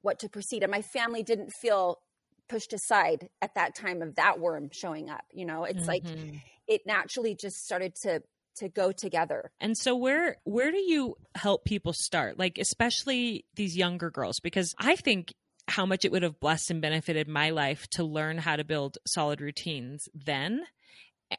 what 0.02 0.20
to 0.20 0.30
proceed 0.30 0.64
and 0.64 0.72
my 0.72 0.82
family 0.82 1.24
didn't 1.24 1.52
feel 1.52 2.00
pushed 2.48 2.74
aside 2.74 3.30
at 3.42 3.56
that 3.56 3.76
time 3.76 4.02
of 4.02 4.16
that 4.16 4.40
worm 4.40 4.70
showing 4.72 5.10
up 5.10 5.26
you 5.34 5.46
know 5.46 5.64
it's 5.66 5.88
like 5.88 6.04
Mhm. 6.06 6.40
it 6.68 6.82
naturally 6.86 7.36
just 7.36 7.58
started 7.58 7.96
to 7.96 8.22
to 8.56 8.70
go 8.70 8.92
together 8.92 9.52
And 9.62 9.78
so 9.78 9.96
where 9.96 10.38
where 10.44 10.72
do 10.72 10.78
you 10.78 11.16
help 11.36 11.66
people 11.66 11.94
start? 11.94 12.38
Like 12.38 12.58
especially 12.58 13.46
these 13.56 13.76
younger 13.78 14.10
girls 14.10 14.40
because 14.42 14.74
I 14.80 14.96
think 14.96 15.34
how 15.72 15.86
much 15.86 16.06
it 16.06 16.12
would 16.12 16.24
have 16.24 16.40
blessed 16.40 16.72
and 16.72 16.82
benefited 16.82 17.28
my 17.28 17.50
life 17.50 17.88
to 17.92 18.04
learn 18.04 18.38
how 18.38 18.56
to 18.56 18.64
build 18.64 18.98
solid 19.06 19.42
routines 19.42 20.10
then. 20.14 20.64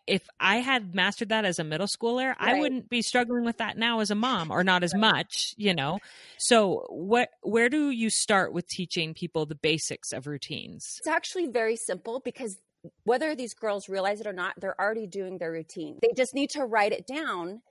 If 0.06 0.22
I 0.38 0.56
had 0.56 0.94
mastered 0.94 1.30
that 1.30 1.44
as 1.44 1.58
a 1.58 1.64
middle 1.64 1.88
schooler, 1.88 2.34
I 2.38 2.60
wouldn't 2.60 2.88
be 2.88 3.02
struggling 3.02 3.44
with 3.44 3.58
that 3.58 3.76
now 3.76 3.98
as 3.98 4.12
a 4.12 4.14
mom 4.14 4.52
or 4.52 4.62
not 4.62 4.84
as 4.84 4.94
much, 4.94 5.52
you 5.56 5.74
know. 5.74 5.98
So 6.38 6.86
what 6.90 7.30
where 7.42 7.68
do 7.68 7.90
you 7.90 8.08
start 8.08 8.52
with 8.52 8.68
teaching 8.68 9.14
people 9.14 9.46
the 9.46 9.56
basics 9.56 10.12
of 10.12 10.28
routines? 10.28 10.94
It's 10.98 11.08
actually 11.08 11.48
very 11.48 11.74
simple 11.74 12.20
because 12.24 12.56
whether 13.02 13.34
these 13.34 13.52
girls 13.52 13.88
realize 13.88 14.20
it 14.20 14.28
or 14.28 14.32
not, 14.32 14.54
they're 14.60 14.80
already 14.80 15.08
doing 15.08 15.38
their 15.38 15.50
routine. 15.50 15.98
They 16.00 16.12
just 16.16 16.34
need 16.34 16.50
to 16.50 16.64
write 16.64 16.92
it 16.92 17.06
down 17.06 17.62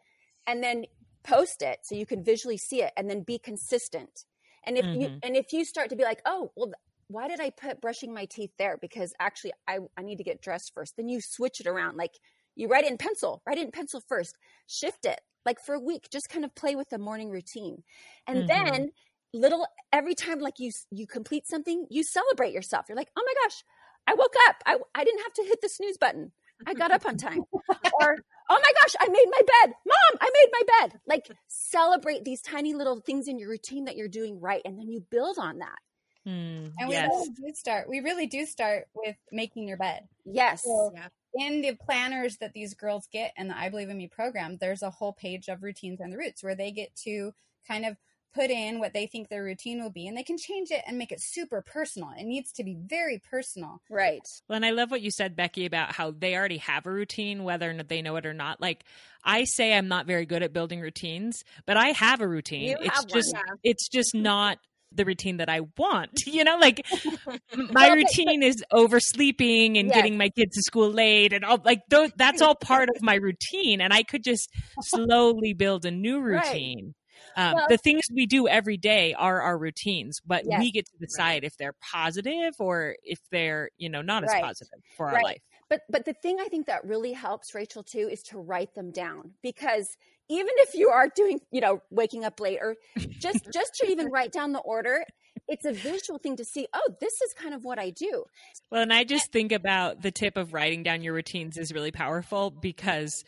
and 0.45 0.63
then 0.63 0.85
post 1.23 1.61
it 1.61 1.79
so 1.83 1.95
you 1.95 2.05
can 2.05 2.23
visually 2.23 2.57
see 2.57 2.81
it 2.81 2.91
and 2.97 3.09
then 3.09 3.23
be 3.23 3.39
consistent. 3.39 4.25
And 4.63 4.77
if 4.77 4.85
you 4.93 5.09
Mhm. 5.09 5.21
and 5.23 5.35
if 5.35 5.53
you 5.53 5.65
start 5.65 5.89
to 5.89 5.95
be 5.95 6.03
like, 6.03 6.21
"Oh, 6.25 6.51
well 6.55 6.71
why 7.07 7.27
did 7.27 7.39
I 7.39 7.49
put 7.49 7.81
brushing 7.81 8.13
my 8.13 8.25
teeth 8.25 8.51
there? 8.57 8.77
Because 8.77 9.13
actually 9.19 9.53
I 9.67 9.79
I 9.97 10.03
need 10.03 10.17
to 10.17 10.23
get 10.23 10.41
dressed 10.41 10.73
first. 10.73 10.95
Then 10.97 11.09
you 11.09 11.21
switch 11.21 11.59
it 11.59 11.67
around. 11.67 11.97
Like 11.97 12.19
you 12.55 12.67
write 12.67 12.85
it 12.85 12.91
in 12.91 12.97
pencil. 12.97 13.41
Write 13.45 13.57
it 13.57 13.65
in 13.65 13.71
pencil 13.71 14.01
first. 14.01 14.35
Shift 14.67 15.05
it. 15.05 15.21
Like 15.45 15.59
for 15.59 15.73
a 15.75 15.79
week, 15.79 16.09
just 16.11 16.29
kind 16.29 16.45
of 16.45 16.53
play 16.55 16.75
with 16.75 16.89
the 16.89 16.99
morning 16.99 17.29
routine. 17.29 17.83
And 18.27 18.45
Mhm. 18.45 18.47
then 18.47 18.91
little 19.33 19.65
every 19.91 20.15
time 20.15 20.39
like 20.39 20.59
you 20.59 20.71
you 20.91 21.07
complete 21.07 21.47
something, 21.47 21.87
you 21.89 22.03
celebrate 22.03 22.53
yourself. 22.53 22.85
You're 22.89 22.97
like, 22.97 23.11
"Oh 23.17 23.23
my 23.25 23.33
gosh, 23.43 23.63
I 24.07 24.13
woke 24.13 24.33
up. 24.47 24.57
I, 24.65 24.77
I 24.95 25.03
didn't 25.03 25.21
have 25.21 25.33
to 25.33 25.43
hit 25.43 25.61
the 25.61 25.69
snooze 25.69 25.97
button. 25.97 26.31
I 26.65 26.73
got 26.73 26.91
up 26.91 27.05
on 27.05 27.17
time. 27.17 27.45
or, 27.91 28.19
oh 28.49 28.59
my 28.61 28.71
gosh, 28.81 28.95
I 28.99 29.07
made 29.07 29.27
my 29.29 29.41
bed. 29.41 29.75
Mom, 29.85 30.19
I 30.21 30.29
made 30.33 30.49
my 30.51 30.61
bed. 30.87 30.99
Like 31.07 31.27
celebrate 31.47 32.23
these 32.23 32.41
tiny 32.41 32.73
little 32.73 32.99
things 33.01 33.27
in 33.27 33.37
your 33.39 33.49
routine 33.49 33.85
that 33.85 33.95
you're 33.95 34.07
doing 34.07 34.39
right. 34.39 34.61
And 34.65 34.77
then 34.79 34.89
you 34.89 35.01
build 35.09 35.37
on 35.39 35.59
that. 35.59 35.77
Hmm, 36.25 36.67
And 36.79 36.89
we 36.89 36.95
yes. 36.95 37.09
really 37.09 37.29
do 37.29 37.53
start. 37.55 37.87
We 37.89 37.99
really 38.01 38.27
do 38.27 38.45
start 38.45 38.87
with 38.93 39.15
making 39.31 39.67
your 39.67 39.77
bed. 39.77 40.07
Yes. 40.25 40.63
So 40.63 40.91
Yeah. 40.93 41.07
in 41.33 41.61
the 41.61 41.75
planners 41.75 42.37
that 42.37 42.53
these 42.53 42.73
girls 42.73 43.07
get 43.11 43.33
in 43.37 43.47
the 43.47 43.57
I 43.57 43.69
Believe 43.69 43.89
in 43.89 43.97
Me 43.97 44.07
program, 44.07 44.57
there's 44.59 44.81
a 44.83 44.89
whole 44.89 45.13
page 45.13 45.47
of 45.47 45.63
routines 45.63 45.99
and 46.01 46.11
the 46.11 46.17
roots 46.17 46.43
where 46.43 46.55
they 46.55 46.71
get 46.71 46.93
to 47.03 47.33
kind 47.67 47.85
of 47.85 47.95
put 48.33 48.49
in 48.49 48.79
what 48.79 48.93
they 48.93 49.07
think 49.07 49.29
their 49.29 49.43
routine 49.43 49.81
will 49.81 49.89
be 49.89 50.07
and 50.07 50.17
they 50.17 50.23
can 50.23 50.37
change 50.37 50.71
it 50.71 50.83
and 50.87 50.97
make 50.97 51.11
it 51.11 51.21
super 51.21 51.61
personal. 51.61 52.09
It 52.17 52.25
needs 52.25 52.51
to 52.53 52.63
be 52.63 52.75
very 52.79 53.21
personal. 53.29 53.81
Right. 53.89 54.21
Well, 54.47 54.55
and 54.57 54.65
I 54.65 54.71
love 54.71 54.91
what 54.91 55.01
you 55.01 55.11
said, 55.11 55.35
Becky, 55.35 55.65
about 55.65 55.93
how 55.93 56.11
they 56.11 56.35
already 56.35 56.57
have 56.57 56.85
a 56.85 56.91
routine, 56.91 57.43
whether 57.43 57.73
they 57.83 58.01
know 58.01 58.15
it 58.15 58.25
or 58.25 58.33
not. 58.33 58.61
Like 58.61 58.83
I 59.23 59.43
say, 59.45 59.73
I'm 59.73 59.87
not 59.87 60.05
very 60.05 60.25
good 60.25 60.43
at 60.43 60.53
building 60.53 60.79
routines, 60.79 61.43
but 61.65 61.77
I 61.77 61.89
have 61.89 62.21
a 62.21 62.27
routine. 62.27 62.69
You 62.69 62.77
it's 62.81 62.99
have 62.99 63.09
one, 63.09 63.19
just, 63.19 63.33
yeah. 63.33 63.55
it's 63.63 63.87
just 63.89 64.15
not 64.15 64.57
the 64.91 65.05
routine 65.05 65.37
that 65.37 65.49
I 65.49 65.61
want. 65.77 66.11
You 66.25 66.43
know, 66.43 66.57
like 66.57 66.85
my 67.55 67.87
Well, 67.87 67.95
routine 67.95 68.43
is 68.43 68.63
oversleeping 68.71 69.77
and 69.77 69.87
Yes. 69.87 69.95
getting 69.95 70.17
my 70.17 70.29
kids 70.29 70.55
to 70.55 70.61
school 70.61 70.89
late, 70.89 71.33
and 71.33 71.43
all 71.43 71.59
like 71.63 71.81
those, 71.89 72.11
that's 72.15 72.41
all 72.41 72.55
part 72.55 72.89
of 72.89 72.95
my 73.01 73.15
routine. 73.15 73.81
And 73.81 73.93
I 73.93 74.03
could 74.03 74.23
just 74.23 74.49
slowly 74.81 75.53
build 75.53 75.85
a 75.85 75.91
new 75.91 76.21
Right. 76.21 76.45
routine. 76.45 76.93
Um, 77.35 77.55
Well- 77.55 77.67
the 77.69 77.77
things 77.77 78.03
we 78.13 78.25
do 78.25 78.47
every 78.47 78.77
day 78.77 79.13
are 79.13 79.41
our 79.41 79.57
routines, 79.57 80.21
but 80.25 80.45
Yes. 80.45 80.59
we 80.59 80.71
get 80.71 80.85
to 80.87 80.97
decide 80.97 81.43
if 81.43 81.57
they're 81.57 81.75
positive 81.81 82.53
or 82.59 82.95
if 83.03 83.19
they're, 83.31 83.69
you 83.77 83.89
know, 83.89 84.01
not 84.01 84.23
as 84.23 84.31
Right. 84.31 84.43
positive 84.43 84.79
for 84.95 85.07
our 85.07 85.15
Right. 85.15 85.23
life. 85.23 85.41
But 85.69 85.81
but 85.89 86.05
the 86.05 86.13
thing 86.13 86.39
I 86.39 86.47
think 86.47 86.65
that 86.65 86.83
really 86.83 87.13
helps 87.13 87.53
Rachel 87.53 87.83
too 87.83 88.09
is 88.09 88.23
to 88.23 88.39
write 88.39 88.73
them 88.73 88.91
down 88.91 89.35
because 89.43 89.95
even 90.27 90.51
if 90.57 90.73
you 90.73 90.89
are 90.89 91.07
doing, 91.09 91.39
you 91.51 91.61
know, 91.61 91.81
waking 91.91 92.25
up 92.25 92.39
late 92.39 92.57
or 92.59 92.75
just 93.19 93.45
just 93.53 93.75
to 93.75 93.87
even 93.87 94.07
write 94.07 94.31
down 94.31 94.51
the 94.53 94.59
order, 94.59 95.05
it's 95.47 95.65
a 95.65 95.71
visual 95.73 96.17
thing 96.19 96.35
to 96.37 96.45
see, 96.45 96.67
oh, 96.73 96.95
this 96.99 97.21
is 97.21 97.33
kind 97.33 97.53
of 97.53 97.63
what 97.63 97.77
I 97.77 97.91
do. 97.91 98.25
Well, 98.71 98.81
and 98.81 98.93
I 98.93 99.03
just 99.03 99.31
think 99.31 99.51
about 99.51 100.01
the 100.01 100.11
tip 100.11 100.37
of 100.37 100.53
writing 100.53 100.81
down 100.83 101.03
your 101.03 101.13
routines 101.13 101.57
is 101.57 101.71
really 101.71 101.91
powerful 101.91 102.49
because 102.49 103.23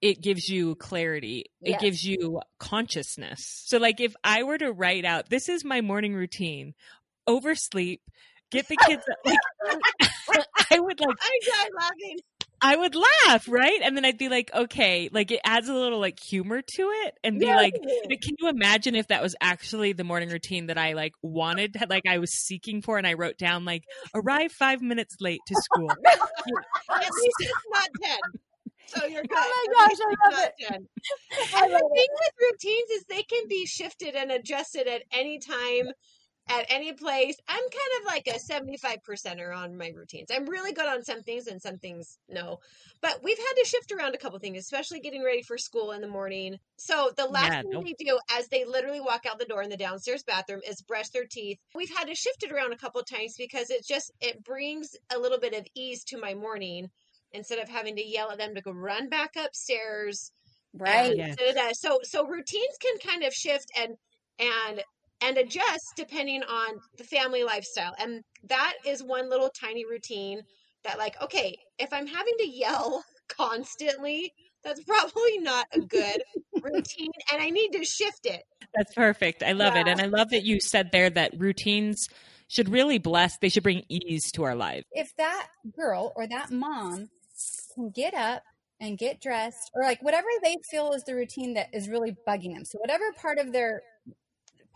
it 0.00 0.20
gives 0.20 0.48
you 0.48 0.74
clarity. 0.76 1.46
It 1.64 1.72
Yes. 1.72 1.80
gives 1.80 2.04
you 2.04 2.40
consciousness. 2.58 3.62
So, 3.66 3.78
like, 3.78 4.00
if 4.00 4.14
I 4.22 4.42
were 4.42 4.58
to 4.58 4.72
write 4.72 5.04
out, 5.04 5.28
this 5.28 5.48
is 5.48 5.64
my 5.64 5.80
morning 5.80 6.14
routine, 6.14 6.74
oversleep, 7.26 8.02
get 8.50 8.68
the 8.68 8.76
kids, 8.76 9.02
like, 9.24 9.38
I 10.70 10.80
would 10.80 11.00
like, 11.00 11.16
I 11.20 11.38
died 11.46 11.70
laughing. 11.78 12.18
I 12.62 12.74
would 12.74 12.94
laugh, 12.94 13.46
right? 13.48 13.80
And 13.82 13.96
then 13.96 14.04
I'd 14.06 14.16
be 14.16 14.28
like, 14.30 14.50
okay, 14.54 15.10
like 15.12 15.30
it 15.30 15.40
adds 15.44 15.68
a 15.68 15.74
little 15.74 16.00
like 16.00 16.18
humor 16.18 16.62
to 16.62 16.82
it 17.04 17.14
and 17.22 17.38
be 17.38 17.46
Yeah. 17.46 17.56
like, 17.56 17.74
but 18.08 18.20
can 18.22 18.34
you 18.38 18.48
imagine 18.48 18.94
if 18.94 19.08
that 19.08 19.22
was 19.22 19.36
actually 19.42 19.92
the 19.92 20.04
morning 20.04 20.30
routine 20.30 20.66
that 20.66 20.78
I 20.78 20.94
like 20.94 21.12
wanted, 21.22 21.76
like 21.90 22.04
I 22.08 22.18
was 22.18 22.32
seeking 22.32 22.80
for 22.80 22.96
and 22.96 23.06
I 23.06 23.12
wrote 23.12 23.36
down 23.36 23.66
like 23.66 23.82
arrive 24.14 24.52
five 24.52 24.80
minutes 24.80 25.16
late 25.20 25.40
to 25.46 25.54
school. 25.54 25.90
At 26.90 27.12
least 27.14 27.36
it's 27.40 27.52
not 27.70 27.88
10. 28.02 28.16
So 28.86 29.04
you're 29.06 29.22
good. 29.24 29.36
Oh 29.36 29.66
my 29.66 29.66
gosh, 29.72 29.96
I 30.00 30.30
love 30.30 30.44
it. 30.46 30.52
10. 30.72 30.88
I 31.54 31.62
And 31.62 31.74
the 31.74 31.82
love 31.82 31.90
thing 31.92 32.08
with 32.12 32.50
routines 32.52 32.90
is 32.90 33.04
they 33.04 33.22
can 33.22 33.48
be 33.48 33.66
shifted 33.66 34.14
and 34.14 34.30
adjusted 34.30 34.86
at 34.88 35.02
any 35.12 35.38
time, 35.38 35.88
at 36.48 36.66
any 36.68 36.92
place. 36.92 37.36
I'm 37.48 37.62
kind 37.62 38.00
of 38.00 38.06
like 38.06 38.26
a 38.28 38.38
75%er 38.38 39.52
on 39.52 39.76
my 39.76 39.88
routines. 39.88 40.28
I'm 40.32 40.46
really 40.46 40.72
good 40.72 40.86
on 40.86 41.02
some 41.04 41.22
things 41.22 41.48
and 41.48 41.60
some 41.60 41.78
things 41.78 42.18
no. 42.28 42.58
But 43.02 43.20
we've 43.22 43.38
had 43.38 43.54
to 43.56 43.64
shift 43.64 43.92
around 43.92 44.14
a 44.14 44.18
couple 44.18 44.38
things, 44.38 44.58
especially 44.58 45.00
getting 45.00 45.24
ready 45.24 45.42
for 45.42 45.58
school 45.58 45.92
in 45.92 46.00
the 46.00 46.08
morning. 46.08 46.58
So 46.78 47.10
the 47.16 47.26
last 47.26 47.52
Yeah, 47.52 47.62
thing 47.62 47.70
no- 47.72 47.82
they 47.84 47.94
do 48.04 48.18
as 48.32 48.48
they 48.48 48.64
literally 48.64 49.00
walk 49.00 49.26
out 49.26 49.38
the 49.38 49.44
door 49.46 49.62
in 49.62 49.70
the 49.70 49.76
downstairs 49.76 50.22
bathroom 50.24 50.60
is 50.68 50.82
brush 50.82 51.08
their 51.10 51.26
teeth. 51.26 51.58
We've 51.74 51.90
had 51.94 52.06
to 52.06 52.14
shift 52.14 52.44
it 52.44 52.52
around 52.52 52.72
a 52.72 52.78
couple 52.78 53.02
times 53.02 53.34
because 53.36 53.70
it 53.70 53.84
just 53.86 54.12
it 54.20 54.44
brings 54.44 54.94
a 55.12 55.18
little 55.18 55.38
bit 55.40 55.54
of 55.54 55.66
ease 55.74 56.04
to 56.04 56.18
my 56.18 56.34
morning 56.34 56.88
instead 57.32 57.58
of 57.58 57.68
having 57.68 57.96
to 57.96 58.06
yell 58.06 58.30
at 58.30 58.38
them 58.38 58.54
to 58.54 58.62
go 58.62 58.72
run 58.72 59.08
back 59.08 59.34
upstairs 59.36 60.30
Right. 60.78 61.16
Yeah. 61.16 61.70
So 61.72 62.00
so 62.02 62.26
routines 62.26 62.76
can 62.80 62.98
kind 62.98 63.22
of 63.22 63.32
shift 63.32 63.70
and 63.78 63.94
and 64.38 64.82
and 65.22 65.38
adjust 65.38 65.92
depending 65.96 66.42
on 66.42 66.74
the 66.98 67.04
family 67.04 67.44
lifestyle. 67.44 67.94
And 67.98 68.22
that 68.48 68.74
is 68.84 69.02
one 69.02 69.30
little 69.30 69.50
tiny 69.58 69.84
routine 69.86 70.42
that 70.84 70.98
like, 70.98 71.20
okay, 71.22 71.56
if 71.78 71.92
I'm 71.92 72.06
having 72.06 72.34
to 72.38 72.48
yell 72.48 73.02
constantly, 73.28 74.32
that's 74.62 74.82
probably 74.84 75.38
not 75.38 75.66
a 75.72 75.80
good 75.80 76.22
routine 76.62 77.10
and 77.32 77.40
I 77.40 77.50
need 77.50 77.70
to 77.70 77.84
shift 77.84 78.26
it. 78.26 78.42
That's 78.74 78.94
perfect. 78.94 79.42
I 79.42 79.52
love 79.52 79.76
it. 79.76 79.88
And 79.88 80.00
I 80.00 80.06
love 80.06 80.30
that 80.30 80.42
you 80.44 80.60
said 80.60 80.90
there 80.92 81.08
that 81.08 81.32
routines 81.38 82.08
should 82.48 82.68
really 82.68 82.98
bless, 82.98 83.38
they 83.38 83.48
should 83.48 83.62
bring 83.62 83.82
ease 83.88 84.30
to 84.32 84.44
our 84.44 84.54
lives. 84.54 84.84
if 84.92 85.14
that 85.16 85.48
girl 85.74 86.12
or 86.14 86.26
that 86.26 86.50
mom 86.50 87.08
can 87.76 87.90
get 87.90 88.14
up 88.14 88.42
and 88.80 88.98
get 88.98 89.20
dressed 89.20 89.70
or 89.74 89.82
like 89.82 90.02
whatever 90.02 90.26
they 90.42 90.56
feel 90.70 90.92
is 90.92 91.04
the 91.04 91.14
routine 91.14 91.54
that 91.54 91.68
is 91.72 91.88
really 91.88 92.16
bugging 92.26 92.54
them. 92.54 92.64
So 92.64 92.78
whatever 92.78 93.04
part 93.12 93.38
of 93.38 93.52
their 93.52 93.82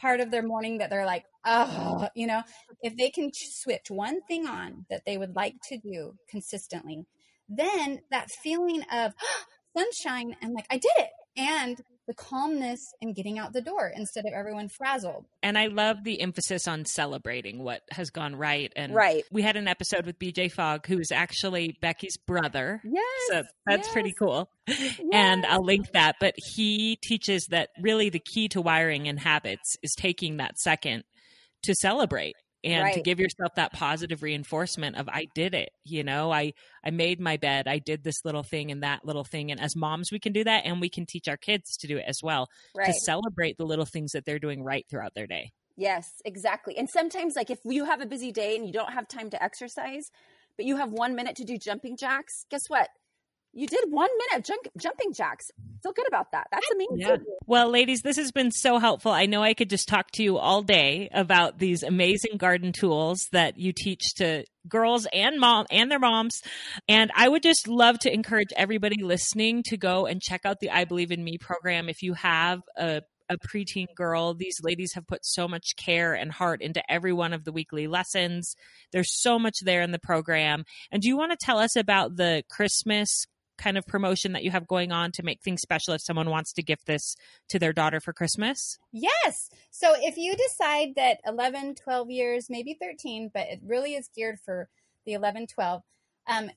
part 0.01 0.21
of 0.21 0.31
their 0.31 0.43
morning 0.43 0.79
that 0.79 0.89
they're 0.89 1.05
like 1.05 1.25
oh 1.45 2.09
you 2.15 2.27
know 2.27 2.43
if 2.83 2.97
they 2.97 3.11
can 3.11 3.31
switch 3.33 3.91
one 3.91 4.21
thing 4.23 4.47
on 4.47 4.87
that 4.89 5.03
they 5.05 5.19
would 5.19 5.37
like 5.37 5.55
to 5.69 5.77
do 5.79 6.15
consistently 6.29 7.05
then 7.49 8.01
that 8.11 8.31
feeling 8.43 8.83
of 8.93 9.13
sunshine 9.77 10.35
and 10.41 10.55
like 10.55 10.67
i 10.71 10.79
did 10.79 10.91
it! 10.97 11.11
and 11.37 11.83
the 12.11 12.14
calmness 12.14 12.92
and 13.01 13.14
getting 13.14 13.38
out 13.38 13.53
the 13.53 13.61
door 13.61 13.92
instead 13.94 14.25
of 14.27 14.33
everyone 14.33 14.68
frazzled 14.68 15.25
And 15.44 15.57
I 15.57 15.66
love 15.66 16.03
the 16.03 16.20
emphasis 16.20 16.66
on 16.66 16.85
celebrating 16.85 17.62
what 17.62 17.83
has 17.92 18.11
gone 18.11 18.35
right. 18.35 18.73
And 18.75 18.92
Right. 18.92 19.23
we 19.31 19.42
had 19.42 19.57
an 19.57 19.68
episode 19.68 20.07
with 20.07 20.18
BJ 20.18 20.51
Fogg, 20.51 20.88
who 20.88 20.99
is 20.99 21.12
actually 21.12 21.77
Becky's 21.81 22.16
brother. 22.16 22.81
Yes. 22.85 23.05
So 23.29 23.42
that's 23.64 23.88
pretty 23.92 24.09
yes, 24.09 24.18
cool. 24.18 24.51
And 25.12 25.46
I'll 25.46 25.64
link 25.64 25.92
that. 25.92 26.16
But 26.18 26.35
he 26.37 26.96
teaches 26.96 27.46
that 27.51 27.68
really 27.81 28.09
the 28.11 28.18
key 28.18 28.49
to 28.49 28.61
wiring 28.61 29.07
and 29.07 29.20
habits 29.20 29.77
is 29.85 29.94
taking 29.96 30.38
that 30.38 30.59
second 30.59 31.05
to 31.62 31.75
celebrate 31.77 32.35
and 32.64 32.94
to 32.94 33.01
give 33.01 33.18
yourself 33.18 33.55
that 33.57 33.73
positive 33.73 34.23
reinforcement 34.23 34.96
of 34.96 35.09
I 35.09 35.29
did 35.35 35.55
it. 35.55 35.70
You 35.85 36.05
know, 36.05 36.33
I 36.33 36.53
I 36.85 36.90
made 36.90 37.20
my 37.20 37.37
bed. 37.37 37.66
I 37.66 37.79
did 37.79 38.05
this 38.05 38.25
little 38.25 38.42
thing 38.42 38.70
and 38.70 38.83
that 38.83 39.05
little 39.05 39.25
thing. 39.25 39.51
And 39.51 39.61
as 39.61 39.77
moms, 39.77 40.12
we 40.12 40.18
can 40.18 40.33
do 40.33 40.44
that 40.44 40.64
and 40.64 40.81
we 40.81 40.88
can 40.88 41.07
teach 41.07 41.29
our 41.29 41.37
kids 41.37 41.77
to 41.79 41.87
do 41.87 41.96
it 41.96 42.05
as 42.07 42.20
well. 42.23 42.49
Right. 42.77 42.87
To 42.87 42.92
celebrate 42.92 43.57
the 43.57 43.64
little 43.64 43.87
things 43.87 44.12
that 44.12 44.25
they're 44.25 44.38
doing 44.38 44.62
right 44.62 44.87
throughout 44.88 45.14
their 45.14 45.27
day. 45.27 45.53
Yes, 45.77 46.20
exactly. 46.25 46.77
And 46.77 46.88
sometimes, 46.90 47.35
like 47.37 47.51
if 47.51 47.59
you 47.64 47.87
have 47.87 48.01
a 48.01 48.07
busy 48.07 48.33
day 48.33 48.57
and 48.57 48.66
you 48.66 48.73
don't 48.73 48.92
have 48.92 49.09
time 49.09 49.31
to 49.31 49.42
exercise, 49.42 50.11
but 50.57 50.66
you 50.66 50.77
have 50.77 50.92
one 50.92 51.14
minute 51.14 51.37
to 51.37 51.44
do 51.44 51.57
jumping 51.57 51.96
jacks, 51.96 52.44
guess 52.51 52.62
what? 52.68 52.88
You 53.53 53.67
did 53.67 53.85
one 53.91 54.11
minute 54.17 54.45
jump, 54.45 54.67
jumping 54.79 55.13
jacks. 55.13 55.51
Feel 55.83 55.93
good 55.93 56.07
about 56.07 56.33
that. 56.33 56.47
That's 56.53 56.71
amazing. 56.71 56.99
Yeah. 56.99 57.17
Well, 57.47 57.71
ladies, 57.71 58.03
this 58.03 58.17
has 58.17 58.33
been 58.33 58.51
so 58.53 58.79
helpful. 58.79 59.13
I 59.13 59.27
know 59.27 59.43
I 59.43 59.55
could 59.55 59.71
just 59.71 59.89
talk 59.89 60.11
to 60.13 60.23
you 60.23 60.39
all 60.39 60.63
day 60.63 61.09
about 61.13 61.59
these 61.59 61.83
amazing 61.83 62.37
garden 62.37 62.73
tools 62.73 63.27
that 63.33 63.59
you 63.59 63.73
teach 63.73 64.15
to 64.17 64.45
girls 64.69 65.07
and 65.13 65.41
mom 65.41 65.67
and 65.71 65.91
their 65.91 65.99
moms. 65.99 66.43
And 66.89 67.11
I 67.17 67.29
would 67.29 67.43
just 67.43 67.67
love 67.67 67.99
to 68.01 68.13
encourage 68.13 68.53
everybody 68.57 69.03
listening 69.03 69.63
to 69.67 69.77
go 69.77 70.07
and 70.07 70.21
check 70.21 70.43
out 70.45 70.61
the 70.61 70.71
I 70.71 70.85
Believe 70.85 71.11
in 71.11 71.25
Me 71.25 71.39
program 71.39 71.89
if 71.89 72.03
you 72.03 72.15
have 72.15 72.61
a 72.77 73.03
a 73.31 73.39
preteen 73.39 73.87
girl. 73.95 74.35
These 74.35 74.61
ladies 74.63 74.93
have 74.95 75.07
put 75.07 75.25
so 75.25 75.47
much 75.47 75.77
care 75.77 76.13
and 76.15 76.33
heart 76.33 76.61
into 76.61 76.83
every 76.91 77.13
one 77.13 77.33
of 77.33 77.45
the 77.45 77.53
weekly 77.53 77.87
lessons. 77.87 78.57
There's 78.93 79.23
so 79.23 79.39
much 79.39 79.61
there 79.63 79.83
in 79.83 79.93
the 79.93 80.01
program. 80.01 80.65
And 80.91 81.01
do 81.01 81.09
you 81.09 81.17
want 81.17 81.31
to 81.31 81.39
tell 81.41 81.59
us 81.59 81.77
about 81.77 82.17
the 82.17 82.43
Christmas 82.51 83.27
kind 83.61 83.79
of 83.79 83.87
promotion 83.87 84.33
that 84.33 84.42
you 84.42 84.51
have 84.51 84.66
going 84.66 84.90
on 84.90 85.12
to 85.12 85.23
make 85.23 85.42
things 85.42 85.61
special 85.61 85.94
if 85.94 86.01
someone 86.01 86.31
wants 86.31 86.53
to 86.55 86.62
gift 86.62 86.87
this 86.87 87.14
to 87.49 87.59
their 87.59 87.73
daughter 87.73 88.01
for 88.01 88.12
Christmas? 88.12 88.79
Yes. 88.92 89.51
So 89.70 89.94
if 89.96 90.16
you 90.16 90.35
decide 90.35 90.94
that 90.96 91.18
11, 91.27 91.77
12 91.77 92.11
years, 92.11 92.46
maybe 92.49 92.77
13, 92.81 93.31
but 93.33 93.46
it 93.49 93.61
really 93.64 93.94
is 93.94 94.09
geared 94.14 94.38
for 94.44 94.68
the 95.05 95.12
11, 95.12 95.46
12, 95.46 95.83
um, 96.27 96.51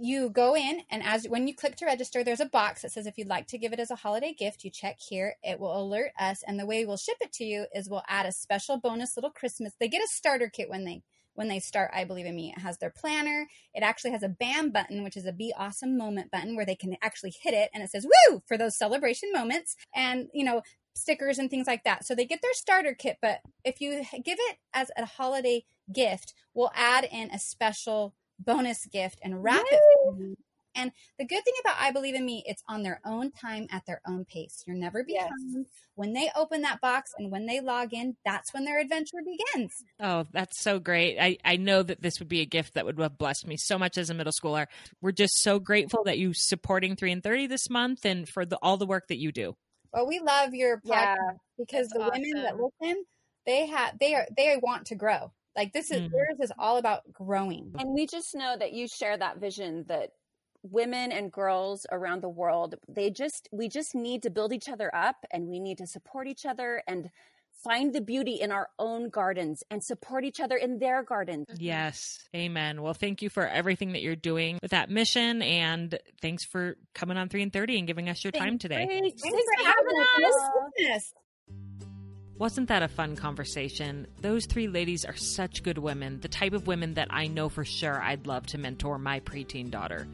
you 0.00 0.30
go 0.30 0.56
in 0.56 0.80
and 0.90 1.02
as 1.04 1.28
when 1.28 1.46
you 1.46 1.54
click 1.54 1.76
to 1.76 1.86
register, 1.86 2.24
there's 2.24 2.40
a 2.40 2.46
box 2.46 2.82
that 2.82 2.90
says 2.90 3.06
if 3.06 3.16
you'd 3.16 3.28
like 3.28 3.46
to 3.48 3.58
give 3.58 3.72
it 3.72 3.78
as 3.78 3.90
a 3.90 3.96
holiday 3.96 4.34
gift, 4.36 4.64
you 4.64 4.70
check 4.70 4.96
here. 4.98 5.36
It 5.42 5.60
will 5.60 5.80
alert 5.80 6.10
us, 6.18 6.42
and 6.46 6.58
the 6.58 6.66
way 6.66 6.84
we'll 6.84 6.96
ship 6.96 7.16
it 7.20 7.32
to 7.34 7.44
you 7.44 7.66
is 7.72 7.88
we'll 7.88 8.02
add 8.08 8.26
a 8.26 8.32
special 8.32 8.78
bonus 8.78 9.16
little 9.16 9.30
Christmas. 9.30 9.74
They 9.78 9.88
get 9.88 10.02
a 10.02 10.08
starter 10.08 10.50
kit 10.52 10.68
when 10.68 10.84
they 10.84 11.02
when 11.38 11.46
they 11.46 11.60
start 11.60 11.92
I 11.94 12.02
Believe 12.02 12.26
in 12.26 12.34
Me. 12.34 12.52
It 12.54 12.60
has 12.60 12.78
their 12.78 12.90
planner. 12.90 13.46
It 13.72 13.84
actually 13.84 14.10
has 14.10 14.24
a 14.24 14.28
BAM 14.28 14.70
button, 14.70 15.04
which 15.04 15.16
is 15.16 15.24
a 15.24 15.32
Be 15.32 15.54
Awesome 15.56 15.96
Moment 15.96 16.32
button, 16.32 16.56
where 16.56 16.66
they 16.66 16.74
can 16.74 16.96
actually 17.00 17.32
hit 17.40 17.54
it 17.54 17.70
and 17.72 17.82
it 17.82 17.90
says 17.90 18.04
Woo 18.04 18.42
for 18.48 18.58
those 18.58 18.76
celebration 18.76 19.30
moments. 19.32 19.76
And, 19.94 20.26
you 20.34 20.44
know, 20.44 20.62
stickers 20.94 21.38
and 21.38 21.48
things 21.48 21.68
like 21.68 21.84
that. 21.84 22.04
So 22.04 22.16
they 22.16 22.24
get 22.24 22.42
their 22.42 22.52
starter 22.54 22.92
kit, 22.92 23.18
but 23.22 23.38
if 23.64 23.80
you 23.80 24.02
give 24.24 24.38
it 24.40 24.56
as 24.74 24.90
a 24.96 25.06
holiday 25.06 25.64
gift, 25.92 26.34
we'll 26.54 26.72
add 26.74 27.04
in 27.04 27.30
a 27.30 27.38
special 27.38 28.16
bonus 28.40 28.86
gift 28.86 29.20
and 29.22 29.40
wrap 29.42 29.64
it. 29.70 30.36
For 30.78 30.82
you. 30.82 30.82
And 30.84 30.92
the 31.18 31.24
good 31.26 31.44
thing 31.44 31.54
about 31.64 31.76
I 31.78 31.90
Believe 31.92 32.14
in 32.14 32.24
Me, 32.24 32.42
it's 32.46 32.62
on 32.68 32.82
their 32.82 33.00
own 33.04 33.30
time 33.32 33.66
at 33.70 33.84
their 33.86 34.00
own 34.06 34.24
pace. 34.24 34.62
You're 34.66 34.76
never 34.76 35.04
Yes. 35.06 35.28
behind. 35.28 35.66
When 35.94 36.12
they 36.12 36.30
open 36.36 36.62
that 36.62 36.80
box 36.80 37.10
and 37.18 37.30
when 37.30 37.46
they 37.46 37.60
log 37.60 37.92
in, 37.92 38.16
that's 38.24 38.54
when 38.54 38.64
their 38.64 38.80
adventure 38.80 39.18
begins. 39.24 39.72
Oh, 40.00 40.24
that's 40.32 40.60
so 40.62 40.78
great. 40.78 41.18
I, 41.18 41.38
I 41.44 41.56
know 41.56 41.82
that 41.82 42.00
this 42.02 42.18
would 42.20 42.28
be 42.28 42.40
a 42.40 42.46
gift 42.46 42.74
that 42.74 42.84
would 42.86 42.98
have 42.98 43.18
blessed 43.18 43.46
me 43.46 43.56
so 43.58 43.78
much 43.78 43.98
as 43.98 44.10
a 44.10 44.14
middle 44.14 44.32
schooler. 44.32 44.66
We're 45.00 45.12
just 45.12 45.42
so 45.42 45.58
grateful 45.58 46.04
that 46.04 46.18
you 46.18 46.32
supporting 46.34 46.94
3 46.96 47.12
and 47.12 47.22
30 47.22 47.46
this 47.48 47.68
month 47.68 48.04
and 48.04 48.28
for 48.28 48.46
the, 48.46 48.56
all 48.62 48.76
the 48.76 48.86
work 48.86 49.08
that 49.08 49.18
you 49.18 49.32
do. 49.32 49.56
Well, 49.92 50.06
we 50.06 50.20
love 50.20 50.54
your 50.54 50.78
podcast 50.78 50.84
Yeah. 50.84 51.14
because 51.58 51.88
That's 51.88 51.92
the 51.94 52.10
women 52.12 52.42
that 52.42 52.54
awesome. 52.54 52.70
listen, 52.80 53.04
they 53.46 53.66
have 53.66 53.98
they 53.98 54.14
are 54.14 54.26
they 54.36 54.56
want 54.62 54.86
to 54.88 54.94
grow. 54.94 55.32
Like 55.56 55.72
this 55.72 55.90
is 55.90 56.02
Mhm. 56.02 56.10
yours 56.12 56.38
is 56.40 56.52
all 56.58 56.76
about 56.76 57.10
growing. 57.12 57.72
And 57.78 57.92
we 57.94 58.06
just 58.06 58.34
know 58.34 58.56
that 58.56 58.72
you 58.74 58.86
share 58.86 59.16
that 59.16 59.38
vision 59.38 59.84
that 59.88 60.10
women 60.70 61.12
and 61.12 61.30
girls 61.32 61.86
around 61.90 62.22
the 62.22 62.28
world, 62.28 62.74
they 62.88 63.10
just, 63.10 63.48
we 63.52 63.68
just 63.68 63.94
need 63.94 64.22
to 64.22 64.30
build 64.30 64.52
each 64.52 64.68
other 64.68 64.94
up 64.94 65.16
and 65.30 65.48
we 65.48 65.60
need 65.60 65.78
to 65.78 65.86
support 65.86 66.26
each 66.26 66.46
other 66.46 66.82
and 66.86 67.10
find 67.64 67.92
the 67.92 68.00
beauty 68.00 68.34
in 68.34 68.52
our 68.52 68.68
own 68.78 69.08
gardens 69.08 69.62
and 69.70 69.82
support 69.82 70.24
each 70.24 70.40
other 70.40 70.56
in 70.56 70.78
their 70.78 71.02
gardens. 71.02 71.46
Mm-hmm. 71.50 71.62
Yes. 71.62 72.28
Amen. 72.34 72.82
Well, 72.82 72.94
thank 72.94 73.22
you 73.22 73.28
for 73.28 73.46
everything 73.46 73.92
that 73.92 74.02
you're 74.02 74.16
doing 74.16 74.58
with 74.62 74.70
that 74.70 74.90
mission. 74.90 75.42
And 75.42 75.98
thanks 76.22 76.44
for 76.44 76.76
coming 76.94 77.16
on 77.16 77.28
3 77.28 77.42
and 77.42 77.52
30 77.52 77.78
and 77.78 77.86
giving 77.86 78.08
us 78.08 78.22
your 78.22 78.30
time 78.30 78.58
today. 78.58 78.86
Thanks, 78.86 79.22
Thanks 79.22 79.42
for 79.58 79.64
having 79.64 80.00
us. 80.00 80.34
Yes. 80.78 81.14
Wasn't 82.38 82.68
that 82.68 82.84
a 82.84 82.88
fun 82.88 83.16
conversation? 83.16 84.06
Those 84.20 84.46
three 84.46 84.68
ladies 84.68 85.04
are 85.04 85.16
such 85.16 85.64
good 85.64 85.78
women, 85.78 86.20
the 86.20 86.28
type 86.28 86.52
of 86.52 86.68
women 86.68 86.94
that 86.94 87.08
I 87.10 87.26
know 87.26 87.48
for 87.48 87.64
sure 87.64 88.00
I'd 88.00 88.28
love 88.28 88.46
to 88.48 88.58
mentor 88.58 88.96
my 88.96 89.18
preteen 89.18 89.72
daughter. 89.72 90.06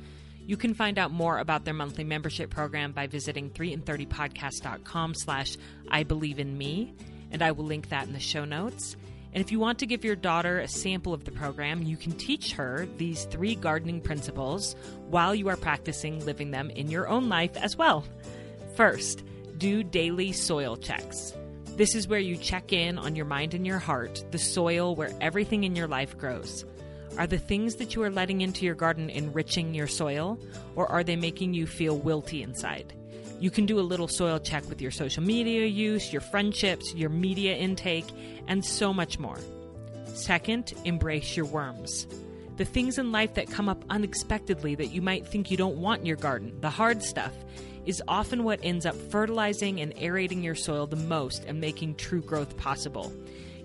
You 0.47 0.57
can 0.57 0.75
find 0.75 0.99
out 0.99 1.11
more 1.11 1.39
about 1.39 1.65
their 1.65 1.75
monthly 1.75 2.05
membership 2.05 2.51
program 2.51 2.93
by 2.93 3.07
visiting 3.07 3.51
3in30podcast.com 3.51 5.15
slash 5.15 5.57
I 5.91 6.03
believe 6.03 6.39
in 6.39 6.57
me, 6.59 6.95
and 7.31 7.43
I 7.43 7.53
will 7.53 7.65
link 7.65 7.89
that 7.89 8.07
in 8.07 8.13
the 8.13 8.21
show 8.21 8.45
notes. 8.45 8.97
And 9.33 9.43
if 9.43 9.51
you 9.51 9.59
want 9.59 9.81
to 9.81 9.87
give 9.87 10.05
your 10.05 10.15
daughter 10.15 10.61
a 10.61 10.69
sample 10.69 11.13
of 11.13 11.25
the 11.25 11.33
program, 11.33 11.83
you 11.83 11.97
can 11.97 12.13
teach 12.13 12.53
her 12.53 12.87
these 12.99 13.25
three 13.25 13.57
gardening 13.57 14.01
principles 14.01 14.77
while 15.09 15.35
you 15.35 15.49
are 15.49 15.57
practicing 15.57 16.25
living 16.25 16.53
them 16.53 16.71
in 16.71 16.89
your 16.89 17.09
own 17.09 17.29
life 17.29 17.57
as 17.57 17.77
well. 17.77 18.05
First, 18.77 19.25
do 19.59 19.83
daily 19.83 20.33
soil 20.33 20.77
checks. 20.77 21.33
This 21.77 21.97
is 21.97 22.07
where 22.07 22.21
you 22.21 22.37
check 22.37 22.73
in 22.73 22.99
on 22.99 23.17
your 23.17 23.27
mind 23.27 23.55
and 23.55 23.67
your 23.67 23.81
heart, 23.81 24.25
the 24.31 24.39
soil 24.39 24.95
where 24.95 25.13
everything 25.21 25.65
in 25.65 25.75
your 25.75 25.89
life 25.89 26.17
grows. 26.17 26.65
Are 27.17 27.29
the 27.29 27.39
things 27.39 27.77
that 27.77 27.95
you 27.95 28.03
are 28.03 28.11
letting 28.11 28.41
into 28.41 28.65
your 28.65 28.75
garden 28.75 29.09
enriching 29.09 29.73
your 29.73 29.87
soil, 29.87 30.39
or 30.75 30.91
are 30.91 31.05
they 31.05 31.15
making 31.15 31.55
you 31.55 31.67
feel 31.67 31.99
wilty 31.99 32.43
inside? 32.43 32.93
You 33.39 33.51
can 33.51 33.67
do 33.67 33.79
a 33.79 33.83
little 33.83 34.09
soil 34.09 34.41
check 34.41 34.69
with 34.69 34.83
your 34.83 34.91
social 34.91 35.23
media 35.23 35.65
use, 35.67 36.13
your 36.13 36.23
friendships, 36.23 36.93
your 36.95 37.11
media 37.11 37.55
intake, 37.55 38.07
and 38.49 38.65
so 38.65 38.93
much 38.93 39.19
more. 39.21 39.39
Second, 40.07 40.73
embrace 40.85 41.37
your 41.37 41.47
worms. 41.47 42.09
The 42.57 42.65
things 42.65 42.99
in 42.99 43.13
life 43.13 43.35
that 43.35 43.51
come 43.51 43.69
up 43.69 43.85
unexpectedly 43.91 44.75
that 44.77 44.89
you 44.89 45.03
might 45.03 45.27
think 45.27 45.51
you 45.51 45.57
don't 45.57 45.77
want 45.77 46.01
in 46.01 46.07
your 46.07 46.17
garden, 46.17 46.57
the 46.61 46.71
hard 46.71 47.03
stuff, 47.03 47.33
is 47.87 48.03
often 48.09 48.43
what 48.43 48.61
ends 48.63 48.87
up 48.87 48.97
fertilizing 48.97 49.81
and 49.81 49.93
aerating 49.99 50.43
your 50.43 50.55
soil 50.55 50.87
the 50.87 50.97
most 50.97 51.45
and 51.45 51.61
making 51.61 51.95
true 51.95 52.23
growth 52.23 52.57
possible. 52.57 53.13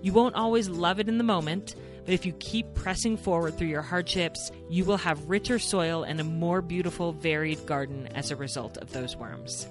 You 0.02 0.14
won't 0.14 0.36
always 0.36 0.70
love 0.70 1.00
it 1.00 1.10
in 1.10 1.18
the 1.18 1.24
moment, 1.24 1.76
but 2.10 2.16
if 2.16 2.26
you 2.26 2.34
keep 2.40 2.74
pressing 2.74 3.16
forward 3.16 3.56
through 3.56 3.68
your 3.68 3.84
hardships, 3.84 4.52
you 4.68 4.84
will 4.84 4.98
have 4.98 5.30
richer 5.30 5.60
soil 5.60 6.02
and 6.02 6.20
a 6.20 6.24
more 6.24 6.60
beautiful, 6.60 7.12
varied 7.12 7.64
garden 7.68 8.08
as 8.16 8.32
a 8.32 8.36
result 8.36 8.78
of 8.78 8.92
those 8.92 9.16
worms. 9.16 9.68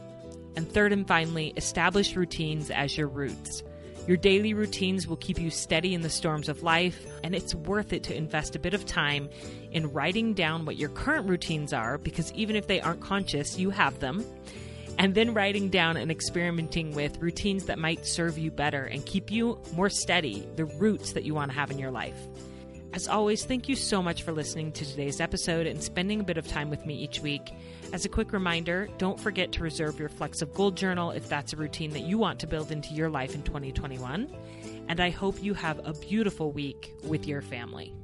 And 0.55 0.70
third 0.70 0.92
and 0.92 1.05
finally, 1.05 1.53
establish 1.57 2.14
routines 2.14 2.70
as 2.70 2.96
your 2.96 3.09
roots. 3.09 3.64
Your 4.07 4.16
daily 4.16 4.55
routines 4.55 5.09
will 5.09 5.16
keep 5.16 5.40
you 5.40 5.51
steady 5.51 5.94
in 5.94 6.03
the 6.03 6.09
storms 6.09 6.48
of 6.48 6.62
life, 6.62 7.05
and 7.24 7.35
it's 7.35 7.57
worth 7.57 7.92
it 7.92 8.05
to 8.05 8.16
invest 8.16 8.55
a 8.55 8.61
bit 8.61 8.72
of 8.72 8.87
time 8.87 9.29
in 9.72 9.92
writing 9.92 10.33
down 10.33 10.64
what 10.64 10.77
your 10.77 10.90
current 10.90 11.29
routines 11.29 11.72
are, 11.72 11.98
because 11.98 12.33
even 12.35 12.55
if 12.55 12.68
they 12.68 12.81
aren't 12.81 13.01
conscious, 13.01 13.59
you 13.59 13.70
have 13.70 13.98
them, 13.98 14.24
and 14.98 15.14
then 15.14 15.32
writing 15.32 15.68
down 15.68 15.96
and 15.96 16.11
experimenting 16.11 16.92
with 16.92 17.18
routines 17.18 17.64
that 17.66 17.78
might 17.78 18.04
serve 18.04 18.37
you 18.37 18.50
better 18.50 18.84
and 18.84 19.06
keep 19.06 19.30
you 19.30 19.58
more 19.74 19.88
steady, 19.88 20.46
the 20.56 20.64
roots 20.64 21.12
that 21.12 21.24
you 21.24 21.34
want 21.34 21.50
to 21.52 21.56
have 21.56 21.70
in 21.70 21.78
your 21.78 21.92
life. 21.92 22.18
As 22.92 23.06
always, 23.06 23.44
thank 23.44 23.68
you 23.68 23.76
so 23.76 24.02
much 24.02 24.22
for 24.22 24.32
listening 24.32 24.72
to 24.72 24.84
today's 24.84 25.20
episode 25.20 25.66
and 25.66 25.82
spending 25.82 26.20
a 26.20 26.24
bit 26.24 26.38
of 26.38 26.48
time 26.48 26.70
with 26.70 26.84
me 26.84 26.94
each 26.94 27.20
week. 27.20 27.52
As 27.92 28.04
a 28.04 28.08
quick 28.08 28.32
reminder, 28.32 28.88
don't 28.98 29.20
forget 29.20 29.52
to 29.52 29.62
reserve 29.62 30.00
your 30.00 30.08
Flecks 30.08 30.42
of 30.42 30.52
Gold 30.54 30.76
journal 30.76 31.11
if 31.11 31.28
that's 31.28 31.52
a 31.52 31.56
routine 31.56 31.90
that 31.92 32.02
you 32.02 32.18
want 32.18 32.40
to 32.40 32.46
build 32.46 32.72
into 32.72 32.94
your 32.94 33.11
life 33.11 33.34
in 33.34 33.42
2021. 33.42 34.34
And 34.88 35.00
I 35.00 35.11
hope 35.11 35.42
you 35.42 35.54
have 35.54 35.87
a 35.87 35.92
beautiful 35.92 36.50
week 36.50 36.94
with 37.04 37.26
your 37.26 37.42
family. 37.42 37.94